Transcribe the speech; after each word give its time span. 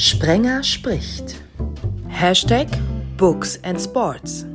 Sprenger 0.00 0.62
spricht. 0.62 1.42
Hashtag 2.06 2.68
Books 3.16 3.58
and 3.64 3.80
Sports. 3.80 4.46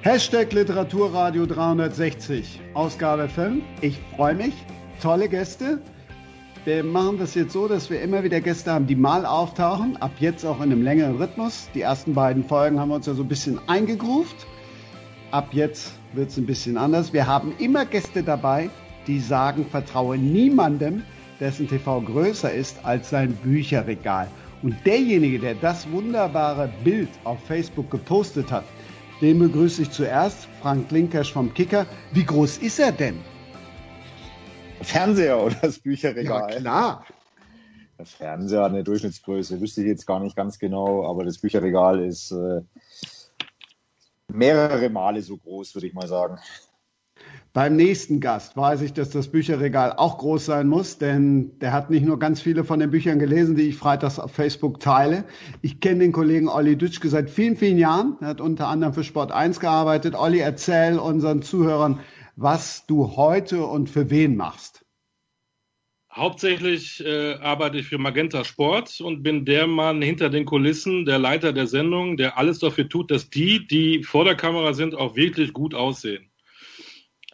Hashtag 0.00 0.52
Literaturradio 0.52 1.46
360, 1.46 2.60
Ausgabe 2.74 3.28
5. 3.28 3.62
Ich 3.82 4.00
freue 4.16 4.34
mich. 4.34 4.52
Tolle 5.00 5.28
Gäste. 5.28 5.78
Wir 6.64 6.82
machen 6.82 7.20
das 7.20 7.36
jetzt 7.36 7.52
so, 7.52 7.68
dass 7.68 7.88
wir 7.88 8.02
immer 8.02 8.24
wieder 8.24 8.40
Gäste 8.40 8.72
haben, 8.72 8.88
die 8.88 8.96
mal 8.96 9.26
auftauchen. 9.26 9.96
Ab 9.98 10.14
jetzt 10.18 10.44
auch 10.44 10.56
in 10.56 10.72
einem 10.72 10.82
längeren 10.82 11.18
Rhythmus. 11.18 11.68
Die 11.72 11.82
ersten 11.82 12.14
beiden 12.14 12.42
Folgen 12.42 12.80
haben 12.80 12.88
wir 12.88 12.96
uns 12.96 13.06
ja 13.06 13.14
so 13.14 13.22
ein 13.22 13.28
bisschen 13.28 13.60
eingegruft. 13.68 14.48
Ab 15.30 15.50
jetzt 15.52 15.92
wird 16.14 16.30
es 16.30 16.36
ein 16.36 16.46
bisschen 16.46 16.76
anders. 16.76 17.12
Wir 17.12 17.28
haben 17.28 17.54
immer 17.60 17.84
Gäste 17.84 18.24
dabei, 18.24 18.70
die 19.06 19.20
sagen, 19.20 19.66
vertraue 19.70 20.18
niemandem, 20.18 21.04
dessen 21.40 21.68
TV 21.68 22.00
größer 22.02 22.52
ist 22.52 22.84
als 22.84 23.10
sein 23.10 23.34
Bücherregal. 23.36 24.28
Und 24.62 24.76
derjenige, 24.84 25.38
der 25.38 25.54
das 25.54 25.90
wunderbare 25.90 26.70
Bild 26.84 27.08
auf 27.24 27.42
Facebook 27.46 27.90
gepostet 27.90 28.52
hat, 28.52 28.64
den 29.20 29.38
begrüße 29.38 29.82
ich 29.82 29.90
zuerst, 29.90 30.48
Frank 30.60 30.90
Linkersch 30.90 31.32
vom 31.32 31.52
Kicker. 31.52 31.86
Wie 32.12 32.24
groß 32.24 32.58
ist 32.58 32.78
er 32.78 32.92
denn? 32.92 33.18
Fernseher 34.82 35.42
oder 35.42 35.56
das 35.60 35.78
Bücherregal? 35.78 36.50
Ja, 36.52 36.58
klar. 36.58 37.06
Der 37.98 38.06
Fernseher 38.06 38.62
hat 38.62 38.72
eine 38.72 38.84
Durchschnittsgröße, 38.84 39.60
wüsste 39.60 39.82
ich 39.82 39.88
jetzt 39.88 40.06
gar 40.06 40.20
nicht 40.20 40.34
ganz 40.34 40.58
genau, 40.58 41.06
aber 41.06 41.24
das 41.24 41.38
Bücherregal 41.38 42.02
ist 42.02 42.30
äh, 42.30 42.62
mehrere 44.28 44.88
Male 44.88 45.20
so 45.20 45.36
groß, 45.36 45.74
würde 45.74 45.86
ich 45.86 45.92
mal 45.92 46.08
sagen. 46.08 46.38
Beim 47.52 47.74
nächsten 47.74 48.20
Gast 48.20 48.56
weiß 48.56 48.80
ich, 48.82 48.92
dass 48.92 49.10
das 49.10 49.26
Bücherregal 49.26 49.94
auch 49.96 50.18
groß 50.18 50.46
sein 50.46 50.68
muss, 50.68 50.98
denn 50.98 51.58
der 51.58 51.72
hat 51.72 51.90
nicht 51.90 52.04
nur 52.04 52.20
ganz 52.20 52.40
viele 52.40 52.62
von 52.62 52.78
den 52.78 52.92
Büchern 52.92 53.18
gelesen, 53.18 53.56
die 53.56 53.68
ich 53.70 53.76
freitags 53.76 54.20
auf 54.20 54.30
Facebook 54.30 54.78
teile. 54.78 55.24
Ich 55.60 55.80
kenne 55.80 55.98
den 55.98 56.12
Kollegen 56.12 56.48
Olli 56.48 56.76
Dütschke 56.76 57.08
seit 57.08 57.28
vielen, 57.28 57.56
vielen 57.56 57.76
Jahren. 57.76 58.16
Er 58.20 58.28
hat 58.28 58.40
unter 58.40 58.68
anderem 58.68 58.94
für 58.94 59.02
Sport 59.02 59.32
1 59.32 59.58
gearbeitet. 59.58 60.14
Olli, 60.14 60.38
erzähl 60.38 60.96
unseren 61.00 61.42
Zuhörern, 61.42 61.98
was 62.36 62.86
du 62.86 63.16
heute 63.16 63.64
und 63.64 63.90
für 63.90 64.10
wen 64.10 64.36
machst. 64.36 64.84
Hauptsächlich 66.12 67.04
äh, 67.04 67.34
arbeite 67.34 67.78
ich 67.78 67.86
für 67.86 67.98
Magenta 67.98 68.44
Sport 68.44 69.00
und 69.00 69.24
bin 69.24 69.44
der 69.44 69.66
Mann 69.66 70.02
hinter 70.02 70.30
den 70.30 70.44
Kulissen, 70.44 71.04
der 71.04 71.18
Leiter 71.18 71.52
der 71.52 71.66
Sendung, 71.66 72.16
der 72.16 72.38
alles 72.38 72.60
dafür 72.60 72.88
tut, 72.88 73.10
dass 73.10 73.28
die, 73.28 73.66
die 73.66 74.04
vor 74.04 74.24
der 74.24 74.36
Kamera 74.36 74.72
sind, 74.72 74.94
auch 74.94 75.16
wirklich 75.16 75.52
gut 75.52 75.74
aussehen. 75.74 76.29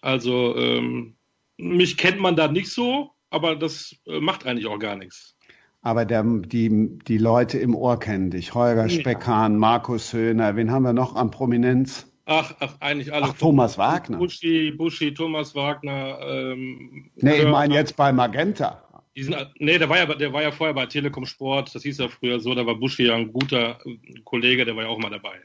Also 0.06 0.56
ähm, 0.56 1.16
mich 1.56 1.96
kennt 1.96 2.20
man 2.20 2.36
da 2.36 2.46
nicht 2.46 2.70
so, 2.70 3.10
aber 3.28 3.56
das 3.56 3.96
äh, 4.06 4.20
macht 4.20 4.46
eigentlich 4.46 4.68
auch 4.68 4.78
gar 4.78 4.94
nichts. 4.94 5.36
Aber 5.82 6.04
der, 6.04 6.22
die, 6.22 6.96
die 7.08 7.18
Leute 7.18 7.58
im 7.58 7.74
Ohr 7.74 7.98
kennen 7.98 8.30
dich. 8.30 8.54
Holger 8.54 8.88
Speckhahn, 8.88 9.58
Markus 9.58 10.12
Höhner, 10.12 10.54
wen 10.54 10.70
haben 10.70 10.84
wir 10.84 10.92
noch 10.92 11.16
an 11.16 11.32
Prominenz? 11.32 12.06
Ach, 12.24 12.54
ach 12.60 12.76
eigentlich 12.78 13.12
alle. 13.12 13.26
Ach, 13.26 13.36
Thomas 13.36 13.78
Wagner. 13.78 14.18
Buschi, 14.18 14.70
Buschi 14.70 15.12
Thomas 15.12 15.56
Wagner. 15.56 16.20
Ähm, 16.22 17.10
nee, 17.16 17.38
ich 17.38 17.48
meine 17.48 17.74
jetzt 17.74 17.96
bei 17.96 18.12
Magenta. 18.12 18.84
Die 19.16 19.24
sind, 19.24 19.36
nee, 19.58 19.76
der 19.76 19.88
war, 19.88 19.96
ja, 19.96 20.06
der 20.06 20.32
war 20.32 20.42
ja 20.42 20.52
vorher 20.52 20.74
bei 20.74 20.86
Telekom 20.86 21.26
Sport, 21.26 21.74
das 21.74 21.82
hieß 21.82 21.98
ja 21.98 22.08
früher 22.08 22.38
so, 22.38 22.54
da 22.54 22.64
war 22.64 22.76
Buschi 22.76 23.06
ja 23.06 23.16
ein 23.16 23.32
guter 23.32 23.80
Kollege, 24.22 24.64
der 24.64 24.76
war 24.76 24.84
ja 24.84 24.88
auch 24.88 24.98
mal 24.98 25.10
dabei. 25.10 25.40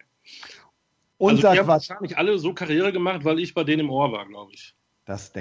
Und 1.22 1.36
also 1.36 1.52
die 1.52 1.60
haben 1.60 1.68
wahrscheinlich 1.68 2.18
alle 2.18 2.40
so 2.40 2.52
Karriere 2.52 2.92
gemacht, 2.92 3.24
weil 3.24 3.38
ich 3.38 3.54
bei 3.54 3.64
denen 3.64 3.82
im 3.82 3.90
Ohr 3.92 4.12
war, 4.12 4.26
glaube 4.26 4.54
ich. 4.56 4.74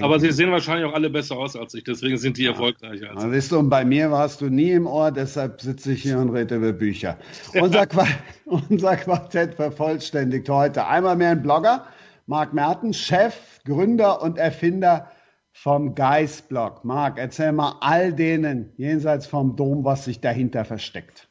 Aber 0.03 0.17
ich. 0.17 0.23
sie 0.23 0.33
sehen 0.33 0.51
wahrscheinlich 0.51 0.85
auch 0.85 0.93
alle 0.93 1.09
besser 1.09 1.39
aus 1.39 1.57
als 1.57 1.73
ich, 1.73 1.85
deswegen 1.85 2.19
sind 2.19 2.37
die 2.37 2.43
ja. 2.43 2.51
erfolgreicher 2.51 3.09
als 3.17 3.25
ich. 3.25 3.53
Und 3.57 3.71
bei 3.71 3.87
mir 3.87 4.11
warst 4.11 4.43
du 4.43 4.51
nie 4.51 4.73
im 4.73 4.87
Ohr, 4.87 5.11
deshalb 5.11 5.63
sitze 5.63 5.93
ich 5.93 6.03
hier 6.03 6.19
und 6.19 6.31
rede 6.31 6.57
über 6.57 6.75
Bücher. 6.75 7.17
Unser, 7.55 7.87
Qu 7.87 8.05
unser 8.45 8.97
Quartett 8.99 9.55
vervollständigt 9.55 10.51
heute 10.51 10.87
einmal 10.87 11.17
mehr 11.17 11.31
ein 11.31 11.43
Blogger, 11.43 11.87
Marc 12.27 12.53
Merten, 12.53 12.93
Chef, 12.93 13.61
Gründer 13.65 14.21
und 14.21 14.37
Erfinder 14.37 15.11
vom 15.53 15.95
Geist-Blog. 15.95 16.85
Marc, 16.85 17.17
erzähl 17.17 17.53
mal 17.53 17.77
all 17.81 18.13
denen 18.13 18.75
jenseits 18.77 19.27
vom 19.27 19.57
Dom, 19.57 19.83
was 19.83 20.05
sich 20.05 20.21
dahinter 20.21 20.67
versteckt. 20.67 21.30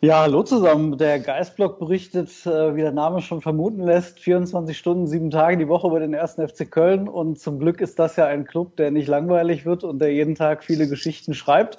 Ja, 0.00 0.20
hallo 0.20 0.44
zusammen. 0.44 0.96
Der 0.96 1.18
Geistblock 1.18 1.80
berichtet, 1.80 2.28
äh, 2.46 2.76
wie 2.76 2.82
der 2.82 2.92
Name 2.92 3.20
schon 3.20 3.40
vermuten 3.40 3.80
lässt, 3.82 4.20
24 4.20 4.78
Stunden, 4.78 5.08
sieben 5.08 5.32
Tage 5.32 5.56
die 5.56 5.66
Woche 5.66 5.88
über 5.88 5.98
den 5.98 6.14
ersten 6.14 6.46
FC 6.46 6.70
Köln. 6.70 7.08
Und 7.08 7.40
zum 7.40 7.58
Glück 7.58 7.80
ist 7.80 7.98
das 7.98 8.14
ja 8.14 8.26
ein 8.26 8.44
Club, 8.44 8.76
der 8.76 8.92
nicht 8.92 9.08
langweilig 9.08 9.66
wird 9.66 9.82
und 9.82 9.98
der 9.98 10.12
jeden 10.12 10.36
Tag 10.36 10.62
viele 10.62 10.86
Geschichten 10.86 11.34
schreibt. 11.34 11.78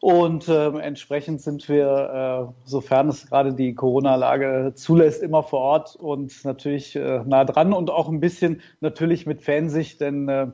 Und 0.00 0.48
äh, 0.48 0.70
entsprechend 0.80 1.40
sind 1.40 1.68
wir, 1.68 2.50
äh, 2.50 2.68
sofern 2.68 3.08
es 3.08 3.28
gerade 3.28 3.54
die 3.54 3.76
Corona-Lage 3.76 4.72
zulässt, 4.74 5.22
immer 5.22 5.44
vor 5.44 5.60
Ort 5.60 5.94
und 5.94 6.44
natürlich 6.44 6.96
äh, 6.96 7.22
nah 7.24 7.44
dran 7.44 7.72
und 7.72 7.90
auch 7.90 8.08
ein 8.08 8.18
bisschen 8.18 8.60
natürlich 8.80 9.24
mit 9.24 9.40
Fansicht, 9.40 10.00
denn 10.00 10.28
äh, 10.28 10.48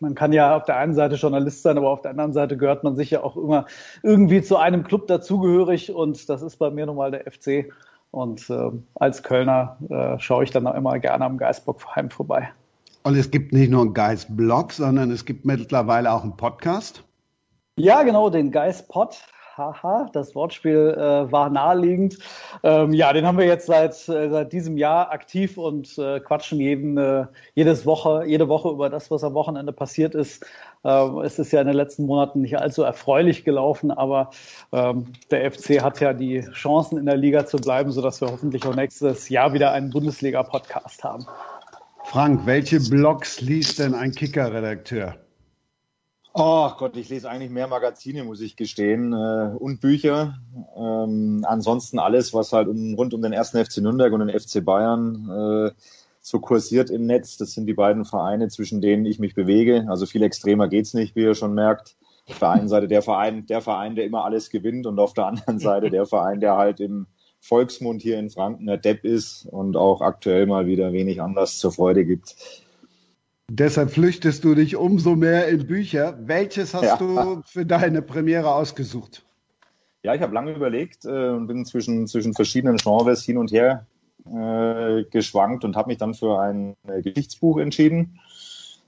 man 0.00 0.14
kann 0.14 0.32
ja 0.32 0.56
auf 0.56 0.64
der 0.64 0.76
einen 0.76 0.94
Seite 0.94 1.16
Journalist 1.16 1.62
sein, 1.62 1.76
aber 1.76 1.90
auf 1.90 2.02
der 2.02 2.12
anderen 2.12 2.32
Seite 2.32 2.56
gehört 2.56 2.84
man 2.84 2.96
sich 2.96 3.10
ja 3.10 3.22
auch 3.22 3.36
immer 3.36 3.66
irgendwie 4.02 4.42
zu 4.42 4.56
einem 4.56 4.84
Club 4.84 5.06
dazugehörig 5.06 5.92
und 5.92 6.28
das 6.28 6.42
ist 6.42 6.56
bei 6.56 6.70
mir 6.70 6.86
nun 6.86 6.96
mal 6.96 7.10
der 7.10 7.30
FC. 7.30 7.72
Und 8.10 8.48
äh, 8.48 8.70
als 8.94 9.22
Kölner 9.22 9.76
äh, 9.90 10.18
schaue 10.18 10.44
ich 10.44 10.50
dann 10.50 10.66
auch 10.66 10.74
immer 10.74 10.98
gerne 10.98 11.24
am 11.24 11.36
Geistbockheim 11.36 12.10
vorbei. 12.10 12.50
Und 13.02 13.16
es 13.16 13.30
gibt 13.30 13.52
nicht 13.52 13.70
nur 13.70 13.82
einen 13.82 13.94
Geistblog, 13.94 14.72
sondern 14.72 15.10
es 15.10 15.24
gibt 15.24 15.44
mittlerweile 15.44 16.12
auch 16.12 16.22
einen 16.22 16.36
Podcast. 16.36 17.04
Ja, 17.76 18.02
genau, 18.02 18.30
den 18.30 18.50
Geistpod 18.50 19.18
haha, 19.58 20.08
das 20.12 20.34
Wortspiel 20.34 20.94
äh, 20.96 21.30
war 21.30 21.50
naheliegend. 21.50 22.18
Ähm, 22.62 22.92
ja, 22.92 23.12
den 23.12 23.26
haben 23.26 23.36
wir 23.36 23.46
jetzt 23.46 23.66
seit, 23.66 23.92
äh, 24.08 24.30
seit 24.30 24.52
diesem 24.52 24.76
Jahr 24.76 25.10
aktiv 25.10 25.58
und 25.58 25.98
äh, 25.98 26.20
quatschen 26.20 26.60
jeden, 26.60 26.96
äh, 26.96 27.26
jedes 27.54 27.84
Woche, 27.84 28.24
jede 28.26 28.48
Woche 28.48 28.70
über 28.70 28.88
das, 28.88 29.10
was 29.10 29.24
am 29.24 29.34
Wochenende 29.34 29.72
passiert 29.72 30.14
ist. 30.14 30.46
Ähm, 30.84 31.18
es 31.18 31.38
ist 31.38 31.52
ja 31.52 31.60
in 31.60 31.66
den 31.66 31.76
letzten 31.76 32.06
Monaten 32.06 32.40
nicht 32.40 32.58
allzu 32.58 32.82
erfreulich 32.82 33.44
gelaufen, 33.44 33.90
aber 33.90 34.30
ähm, 34.72 35.12
der 35.30 35.50
FC 35.50 35.82
hat 35.82 36.00
ja 36.00 36.12
die 36.12 36.40
Chancen 36.52 36.98
in 36.98 37.06
der 37.06 37.16
Liga 37.16 37.44
zu 37.44 37.58
bleiben, 37.58 37.90
sodass 37.90 38.20
wir 38.20 38.30
hoffentlich 38.30 38.64
auch 38.64 38.74
nächstes 38.74 39.28
Jahr 39.28 39.52
wieder 39.52 39.72
einen 39.72 39.90
Bundesliga-Podcast 39.90 41.04
haben. 41.04 41.26
Frank, 42.04 42.46
welche 42.46 42.80
Blogs 42.80 43.40
liest 43.40 43.80
denn 43.80 43.94
ein 43.94 44.12
Kicker-Redakteur? 44.12 45.16
Oh 46.34 46.70
Gott, 46.78 46.96
ich 46.96 47.08
lese 47.08 47.28
eigentlich 47.28 47.50
mehr 47.50 47.66
Magazine, 47.66 48.22
muss 48.22 48.40
ich 48.40 48.54
gestehen, 48.54 49.12
äh, 49.12 49.56
und 49.58 49.80
Bücher. 49.80 50.38
Ähm, 50.76 51.44
ansonsten 51.48 51.98
alles, 51.98 52.34
was 52.34 52.52
halt 52.52 52.68
um, 52.68 52.94
rund 52.94 53.14
um 53.14 53.22
den 53.22 53.32
ersten 53.32 53.64
FC 53.64 53.78
Nürnberg 53.78 54.12
und 54.12 54.26
den 54.26 54.38
FC 54.38 54.64
Bayern 54.64 55.30
äh, 55.30 55.70
so 56.20 56.38
kursiert 56.38 56.90
im 56.90 57.06
Netz. 57.06 57.38
Das 57.38 57.52
sind 57.52 57.66
die 57.66 57.74
beiden 57.74 58.04
Vereine, 58.04 58.48
zwischen 58.48 58.80
denen 58.80 59.06
ich 59.06 59.18
mich 59.18 59.34
bewege. 59.34 59.86
Also 59.88 60.06
viel 60.06 60.22
extremer 60.22 60.68
geht's 60.68 60.94
nicht, 60.94 61.16
wie 61.16 61.22
ihr 61.22 61.34
schon 61.34 61.54
merkt. 61.54 61.96
Auf 62.28 62.38
der 62.38 62.50
einen 62.50 62.68
Seite 62.68 62.88
der 62.88 63.02
Verein, 63.02 63.46
der 63.46 63.62
Verein, 63.62 63.96
der 63.96 64.04
immer 64.04 64.24
alles 64.24 64.50
gewinnt, 64.50 64.86
und 64.86 64.98
auf 64.98 65.14
der 65.14 65.26
anderen 65.26 65.58
Seite 65.58 65.90
der 65.90 66.06
Verein, 66.06 66.40
der 66.40 66.56
halt 66.56 66.78
im 66.78 67.06
Volksmund 67.40 68.02
hier 68.02 68.18
in 68.18 68.30
Franken 68.30 68.66
der 68.66 68.76
Depp 68.76 69.04
ist 69.04 69.46
und 69.46 69.76
auch 69.76 70.02
aktuell 70.02 70.46
mal 70.46 70.66
wieder 70.66 70.92
wenig 70.92 71.22
Anlass 71.22 71.58
zur 71.58 71.72
Freude 71.72 72.04
gibt. 72.04 72.36
Deshalb 73.50 73.90
flüchtest 73.90 74.44
du 74.44 74.54
dich 74.54 74.76
umso 74.76 75.16
mehr 75.16 75.48
in 75.48 75.66
Bücher. 75.66 76.18
Welches 76.20 76.74
hast 76.74 76.84
ja. 76.84 76.96
du 76.96 77.42
für 77.46 77.64
deine 77.64 78.02
Premiere 78.02 78.52
ausgesucht? 78.52 79.24
Ja, 80.02 80.14
ich 80.14 80.20
habe 80.20 80.34
lange 80.34 80.54
überlegt 80.54 81.06
äh, 81.06 81.30
und 81.30 81.46
bin 81.46 81.64
zwischen, 81.64 82.06
zwischen 82.06 82.34
verschiedenen 82.34 82.76
Genres 82.76 83.24
hin 83.24 83.38
und 83.38 83.50
her 83.50 83.86
äh, 84.26 85.04
geschwankt 85.04 85.64
und 85.64 85.76
habe 85.76 85.88
mich 85.88 85.98
dann 85.98 86.12
für 86.12 86.38
ein 86.40 86.76
äh, 86.86 87.00
Geschichtsbuch 87.00 87.58
entschieden 87.58 88.20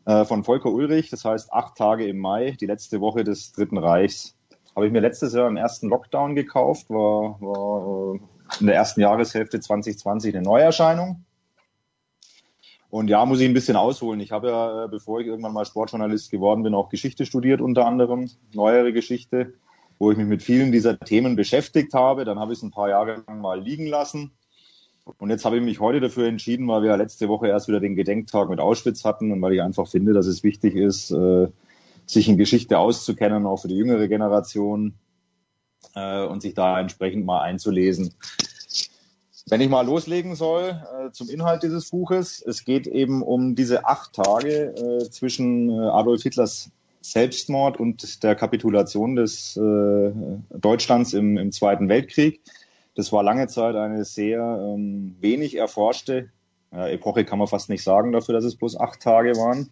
äh, 0.04 0.26
von 0.26 0.44
Volker 0.44 0.70
Ulrich. 0.70 1.08
Das 1.08 1.24
heißt 1.24 1.52
Acht 1.52 1.76
Tage 1.76 2.06
im 2.06 2.18
Mai, 2.18 2.56
die 2.60 2.66
letzte 2.66 3.00
Woche 3.00 3.24
des 3.24 3.52
Dritten 3.52 3.78
Reichs. 3.78 4.36
Habe 4.76 4.86
ich 4.86 4.92
mir 4.92 5.00
letztes 5.00 5.32
Jahr 5.32 5.48
im 5.48 5.56
ersten 5.56 5.88
Lockdown 5.88 6.34
gekauft, 6.34 6.90
war, 6.90 7.40
war 7.40 8.14
äh, 8.14 8.20
in 8.60 8.66
der 8.66 8.76
ersten 8.76 9.00
Jahreshälfte 9.00 9.58
2020 9.58 10.36
eine 10.36 10.44
Neuerscheinung. 10.44 11.24
Und 12.90 13.08
ja, 13.08 13.24
muss 13.24 13.40
ich 13.40 13.48
ein 13.48 13.54
bisschen 13.54 13.76
ausholen. 13.76 14.20
Ich 14.20 14.32
habe 14.32 14.48
ja, 14.48 14.84
äh, 14.84 14.88
bevor 14.88 15.20
ich 15.20 15.28
irgendwann 15.28 15.52
mal 15.52 15.64
Sportjournalist 15.64 16.30
geworden 16.30 16.64
bin, 16.64 16.74
auch 16.74 16.88
Geschichte 16.88 17.24
studiert, 17.24 17.60
unter 17.60 17.86
anderem 17.86 18.28
neuere 18.52 18.92
Geschichte, 18.92 19.54
wo 19.98 20.10
ich 20.10 20.18
mich 20.18 20.26
mit 20.26 20.42
vielen 20.42 20.72
dieser 20.72 20.98
Themen 20.98 21.36
beschäftigt 21.36 21.94
habe. 21.94 22.24
Dann 22.24 22.40
habe 22.40 22.52
ich 22.52 22.58
es 22.58 22.62
ein 22.64 22.72
paar 22.72 22.88
Jahre 22.88 23.22
lang 23.26 23.40
mal 23.40 23.60
liegen 23.60 23.86
lassen. 23.86 24.32
Und 25.18 25.30
jetzt 25.30 25.44
habe 25.44 25.56
ich 25.56 25.62
mich 25.62 25.80
heute 25.80 26.00
dafür 26.00 26.26
entschieden, 26.26 26.66
weil 26.68 26.82
wir 26.82 26.90
ja 26.90 26.96
letzte 26.96 27.28
Woche 27.28 27.48
erst 27.48 27.68
wieder 27.68 27.80
den 27.80 27.96
Gedenktag 27.96 28.48
mit 28.48 28.60
Auschwitz 28.60 29.04
hatten 29.04 29.32
und 29.32 29.40
weil 29.40 29.54
ich 29.54 29.62
einfach 29.62 29.88
finde, 29.88 30.12
dass 30.12 30.26
es 30.26 30.42
wichtig 30.42 30.74
ist, 30.74 31.10
äh, 31.10 31.48
sich 32.06 32.28
in 32.28 32.36
Geschichte 32.36 32.78
auszukennen, 32.78 33.46
auch 33.46 33.58
für 33.58 33.68
die 33.68 33.76
jüngere 33.76 34.08
Generation 34.08 34.94
äh, 35.94 36.24
und 36.24 36.42
sich 36.42 36.54
da 36.54 36.80
entsprechend 36.80 37.24
mal 37.24 37.40
einzulesen. 37.40 38.14
Wenn 39.50 39.60
ich 39.60 39.68
mal 39.68 39.84
loslegen 39.84 40.36
soll 40.36 40.80
äh, 40.94 41.10
zum 41.10 41.28
Inhalt 41.28 41.64
dieses 41.64 41.90
Buches, 41.90 42.40
es 42.46 42.64
geht 42.64 42.86
eben 42.86 43.20
um 43.20 43.56
diese 43.56 43.84
acht 43.84 44.12
Tage 44.12 44.74
äh, 44.76 45.10
zwischen 45.10 45.68
äh, 45.68 45.88
Adolf 45.88 46.22
Hitlers 46.22 46.70
Selbstmord 47.00 47.80
und 47.80 48.22
der 48.22 48.36
Kapitulation 48.36 49.16
des 49.16 49.56
äh, 49.56 50.12
Deutschlands 50.56 51.14
im, 51.14 51.36
im 51.36 51.50
Zweiten 51.50 51.88
Weltkrieg. 51.88 52.40
Das 52.94 53.12
war 53.12 53.24
lange 53.24 53.48
Zeit 53.48 53.74
eine 53.74 54.04
sehr 54.04 54.40
ähm, 54.40 55.16
wenig 55.20 55.56
erforschte 55.56 56.30
ja, 56.72 56.86
Epoche, 56.86 57.24
kann 57.24 57.40
man 57.40 57.48
fast 57.48 57.68
nicht 57.68 57.82
sagen 57.82 58.12
dafür, 58.12 58.34
dass 58.34 58.44
es 58.44 58.54
bloß 58.54 58.78
acht 58.78 59.00
Tage 59.00 59.36
waren. 59.36 59.70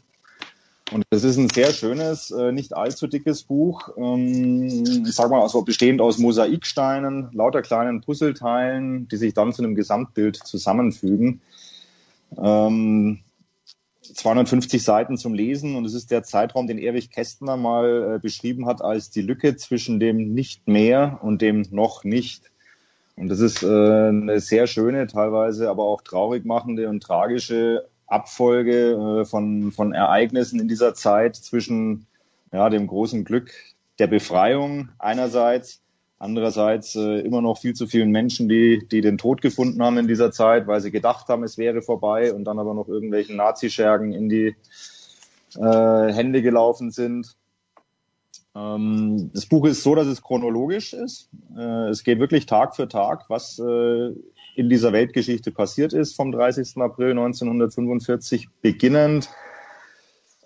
Und 0.91 1.05
es 1.11 1.25
ist 1.25 1.37
ein 1.37 1.51
sehr 1.51 1.73
schönes, 1.73 2.31
äh, 2.31 2.53
nicht 2.53 2.75
allzu 2.75 3.07
dickes 3.07 3.43
Buch. 3.43 3.91
Ähm, 3.97 5.05
ich 5.07 5.15
sag 5.15 5.31
mal, 5.31 5.43
also 5.43 5.63
bestehend 5.63 6.01
aus 6.01 6.19
Mosaiksteinen, 6.19 7.29
lauter 7.33 7.63
kleinen 7.63 8.01
Puzzleteilen, 8.01 9.09
die 9.09 9.17
sich 9.17 9.35
dann 9.35 9.53
zu 9.53 9.63
einem 9.63 9.75
Gesamtbild 9.75 10.37
zusammenfügen. 10.37 11.41
250 12.35 14.75
ähm, 14.75 14.81
Seiten 14.81 15.17
zum 15.17 15.35
Lesen 15.35 15.77
und 15.77 15.85
es 15.85 15.95
ist 15.95 16.11
der 16.11 16.23
Zeitraum, 16.23 16.67
den 16.67 16.79
Erich 16.79 17.11
Kästner 17.11 17.57
mal 17.57 18.17
äh, 18.17 18.19
beschrieben 18.19 18.67
hat 18.67 18.83
als 18.83 19.11
die 19.11 19.23
Lücke 19.23 19.57
zwischen 19.57 20.01
dem 20.01 20.35
Nicht 20.35 20.69
mehr 20.69 21.21
und 21.23 21.43
dem 21.43 21.67
Noch 21.71 22.05
nicht. 22.05 22.51
Und 23.17 23.29
das 23.29 23.41
ist 23.41 23.63
äh, 23.63 23.67
eine 23.67 24.41
sehr 24.41 24.67
schöne, 24.67 25.07
teilweise 25.07 25.71
aber 25.71 25.85
auch 25.85 26.03
traurig 26.03 26.45
machende 26.45 26.89
und 26.89 27.03
tragische 27.03 27.89
Abfolge 28.09 29.21
äh, 29.21 29.25
von, 29.25 29.71
von 29.71 29.93
Ereignissen 29.93 30.59
in 30.61 30.69
dieser 30.69 30.95
Zeit 30.95 31.37
zwischen 31.37 32.07
ja, 32.53 32.69
dem 32.71 32.87
großen 32.87 33.25
Glück 33.25 33.53
der 33.99 34.07
Befreiung 34.07 34.89
einerseits, 34.99 35.83
andererseits 36.19 36.95
äh, 36.97 37.21
immer 37.21 37.43
noch 37.43 37.59
viel 37.59 37.75
zu 37.75 37.87
vielen 37.87 38.11
Menschen, 38.11 38.49
die, 38.49 38.87
die 38.91 39.03
den 39.03 39.19
Tod 39.19 39.43
gefunden 39.43 39.83
haben 39.83 39.99
in 39.99 40.09
dieser 40.09 40.33
Zeit, 40.33 40.67
weil 40.67 40.81
sie 40.81 40.91
gedacht 40.91 41.29
haben, 41.29 41.43
es 41.43 41.59
wäre 41.59 41.83
vorbei 41.83 42.33
und 42.33 42.45
dann 42.45 42.59
aber 42.59 42.75
noch 42.75 42.89
irgendwelchen 42.89 43.37
Nazischergen 43.37 44.13
in 44.13 44.29
die 44.29 44.57
äh, 45.57 46.13
Hände 46.13 46.43
gelaufen 46.43 46.91
sind. 46.91 47.37
Ähm, 48.59 49.31
das 49.33 49.47
Buch 49.47 49.67
ist 49.67 49.83
so, 49.83 49.95
dass 49.95 50.07
es 50.07 50.23
chronologisch 50.23 50.93
ist. 50.93 51.31
Äh, 51.57 51.89
es 51.89 52.03
geht 52.03 52.19
wirklich 52.19 52.47
Tag 52.47 52.75
für 52.75 52.89
Tag, 52.89 53.29
was 53.29 53.59
äh, 53.59 54.13
in 54.57 54.69
dieser 54.69 54.93
Weltgeschichte 54.93 55.53
passiert 55.53 55.93
ist 55.93 56.17
vom 56.17 56.33
30. 56.33 56.77
April 56.79 57.11
1945 57.11 58.49
beginnend. 58.61 59.29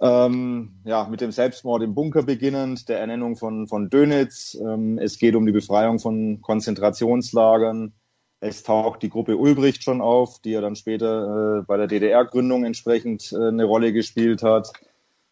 Ähm, 0.00 0.80
ja, 0.84 1.06
mit 1.08 1.20
dem 1.20 1.30
Selbstmord 1.30 1.82
im 1.82 1.94
Bunker 1.94 2.24
beginnend, 2.24 2.88
der 2.88 2.98
Ernennung 2.98 3.36
von, 3.36 3.68
von 3.68 3.88
Dönitz. 3.88 4.58
Ähm, 4.60 4.98
es 4.98 5.18
geht 5.18 5.36
um 5.36 5.46
die 5.46 5.52
Befreiung 5.52 5.98
von 6.00 6.42
Konzentrationslagern. 6.42 7.92
Es 8.40 8.64
taucht 8.64 9.02
die 9.02 9.08
Gruppe 9.08 9.36
Ulbricht 9.36 9.84
schon 9.84 10.00
auf, 10.00 10.40
die 10.40 10.50
ja 10.50 10.60
dann 10.60 10.74
später 10.74 11.60
äh, 11.60 11.62
bei 11.62 11.76
der 11.76 11.86
DDR-Gründung 11.86 12.64
entsprechend 12.64 13.32
eine 13.32 13.64
Rolle 13.64 13.92
gespielt 13.92 14.42
hat. 14.42 14.72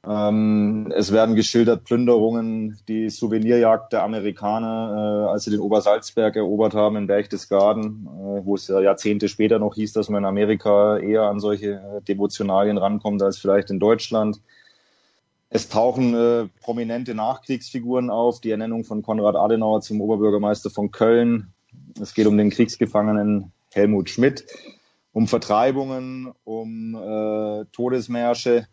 Ähm, 0.06 0.90
es 0.96 1.12
werden 1.12 1.34
geschildert 1.34 1.84
Plünderungen, 1.84 2.78
die 2.88 3.10
Souvenirjagd 3.10 3.92
der 3.92 4.02
Amerikaner, 4.02 5.26
äh, 5.26 5.30
als 5.30 5.44
sie 5.44 5.50
den 5.50 5.60
Obersalzberg 5.60 6.36
erobert 6.36 6.74
haben 6.74 6.96
in 6.96 7.06
Berchtesgaden, 7.06 8.06
äh, 8.06 8.46
wo 8.46 8.54
es 8.54 8.66
ja 8.68 8.80
Jahrzehnte 8.80 9.28
später 9.28 9.58
noch 9.58 9.74
hieß, 9.74 9.92
dass 9.92 10.08
man 10.08 10.22
in 10.22 10.28
Amerika 10.28 10.96
eher 10.96 11.24
an 11.24 11.38
solche 11.38 11.72
äh, 11.72 12.02
Devotionalien 12.08 12.78
rankommt 12.78 13.22
als 13.22 13.36
vielleicht 13.36 13.68
in 13.68 13.78
Deutschland. 13.78 14.40
Es 15.50 15.68
tauchen 15.68 16.14
äh, 16.14 16.48
prominente 16.62 17.14
Nachkriegsfiguren 17.14 18.08
auf, 18.08 18.40
die 18.40 18.52
Ernennung 18.52 18.84
von 18.84 19.02
Konrad 19.02 19.36
Adenauer 19.36 19.82
zum 19.82 20.00
Oberbürgermeister 20.00 20.70
von 20.70 20.92
Köln. 20.92 21.52
Es 22.00 22.14
geht 22.14 22.26
um 22.26 22.38
den 22.38 22.48
Kriegsgefangenen 22.48 23.52
Helmut 23.70 24.08
Schmidt, 24.08 24.46
um 25.12 25.26
Vertreibungen, 25.26 26.32
um 26.44 26.94
äh, 26.94 27.66
Todesmärsche 27.72 28.66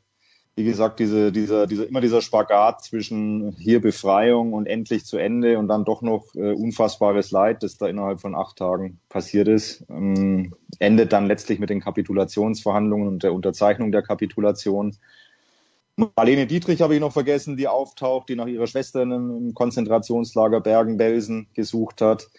wie 0.58 0.64
gesagt, 0.64 1.00
diese, 1.00 1.32
dieser, 1.32 1.68
dieser, 1.68 1.88
immer 1.88 2.02
dieser 2.02 2.24
Spagat 2.24 2.84
zwischen 2.84 3.52
hier 3.60 3.80
Befreiung 3.80 4.54
und 4.54 4.66
endlich 4.66 5.06
zu 5.06 5.18
Ende 5.18 5.60
und 5.60 5.68
dann 5.68 5.86
doch 5.86 6.02
noch 6.02 6.34
äh, 6.34 6.52
unfassbares 6.52 7.30
Leid, 7.30 7.62
das 7.62 7.78
da 7.78 7.86
innerhalb 7.86 8.22
von 8.22 8.34
acht 8.34 8.56
Tagen 8.56 9.00
passiert 9.08 9.48
ist, 9.48 9.86
ähm, 9.88 10.56
endet 10.80 11.14
dann 11.14 11.28
letztlich 11.28 11.60
mit 11.60 11.70
den 11.70 11.80
Kapitulationsverhandlungen 11.80 13.08
und 13.08 13.22
der 13.22 13.34
Unterzeichnung 13.34 13.92
der 13.92 14.02
Kapitulation. 14.02 14.96
Marlene 16.16 16.48
Dietrich 16.48 16.82
habe 16.82 16.96
ich 16.96 17.02
noch 17.02 17.14
vergessen, 17.14 17.56
die 17.56 17.68
auftaucht, 17.68 18.28
die 18.28 18.36
nach 18.36 18.48
ihrer 18.48 18.66
Schwester 18.66 19.04
im 19.04 19.54
Konzentrationslager 19.54 20.60
Bergen-Belsen 20.60 21.50
gesucht 21.54 22.02
hat. 22.02 22.30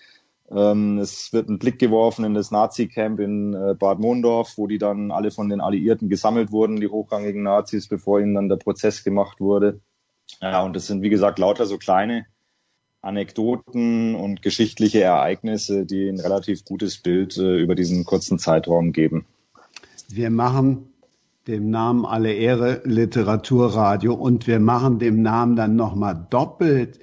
Ähm, 0.51 0.99
es 0.99 1.33
wird 1.33 1.49
ein 1.49 1.59
Blick 1.59 1.79
geworfen 1.79 2.25
in 2.25 2.35
das 2.35 2.51
Nazi-Camp 2.51 3.21
in 3.21 3.55
äh, 3.55 3.75
Bad 3.75 3.99
Mondorf, 3.99 4.55
wo 4.57 4.67
die 4.67 4.79
dann 4.79 5.11
alle 5.11 5.31
von 5.31 5.49
den 5.49 5.61
Alliierten 5.61 6.09
gesammelt 6.09 6.53
wurden, 6.53 6.81
die 6.81 6.89
hochrangigen 6.89 7.43
Nazis, 7.43 7.89
bevor 7.89 8.21
ihnen 8.21 8.35
dann 8.35 8.49
der 8.49 8.57
Prozess 8.57 9.05
gemacht 9.05 9.41
wurde. 9.41 9.81
Ja, 10.41 10.63
und 10.63 10.75
das 10.75 10.87
sind, 10.87 11.03
wie 11.03 11.11
gesagt, 11.11 11.39
lauter 11.39 11.67
so 11.67 11.79
kleine 11.79 12.27
Anekdoten 13.01 14.15
und 14.15 14.43
geschichtliche 14.43 15.03
Ereignisse, 15.03 15.87
die 15.87 16.09
ein 16.09 16.21
relativ 16.21 16.65
gutes 16.65 16.99
Bild 16.99 17.37
äh, 17.37 17.59
über 17.59 17.75
diesen 17.75 18.05
kurzen 18.05 18.39
Zeitraum 18.39 18.93
geben. 18.93 19.27
Wir 20.09 20.31
machen 20.31 20.93
dem 21.47 21.71
Namen 21.71 22.05
alle 22.05 22.33
Ehre 22.33 22.83
Literaturradio 22.85 24.15
und 24.15 24.47
wir 24.47 24.61
machen 24.61 24.99
dem 24.99 25.23
Namen 25.23 25.57
dann 25.57 25.77
nochmal 25.77 26.27
doppelt 26.29 26.99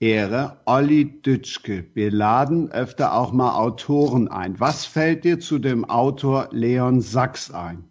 Ehre, 0.00 0.60
Olli 0.64 1.20
Dütschke. 1.22 1.84
Wir 1.94 2.12
laden 2.12 2.70
öfter 2.70 3.14
auch 3.14 3.32
mal 3.32 3.56
Autoren 3.56 4.28
ein. 4.28 4.58
Was 4.60 4.86
fällt 4.86 5.24
dir 5.24 5.40
zu 5.40 5.58
dem 5.58 5.84
Autor 5.84 6.48
Leon 6.52 7.00
Sachs 7.00 7.50
ein? 7.50 7.82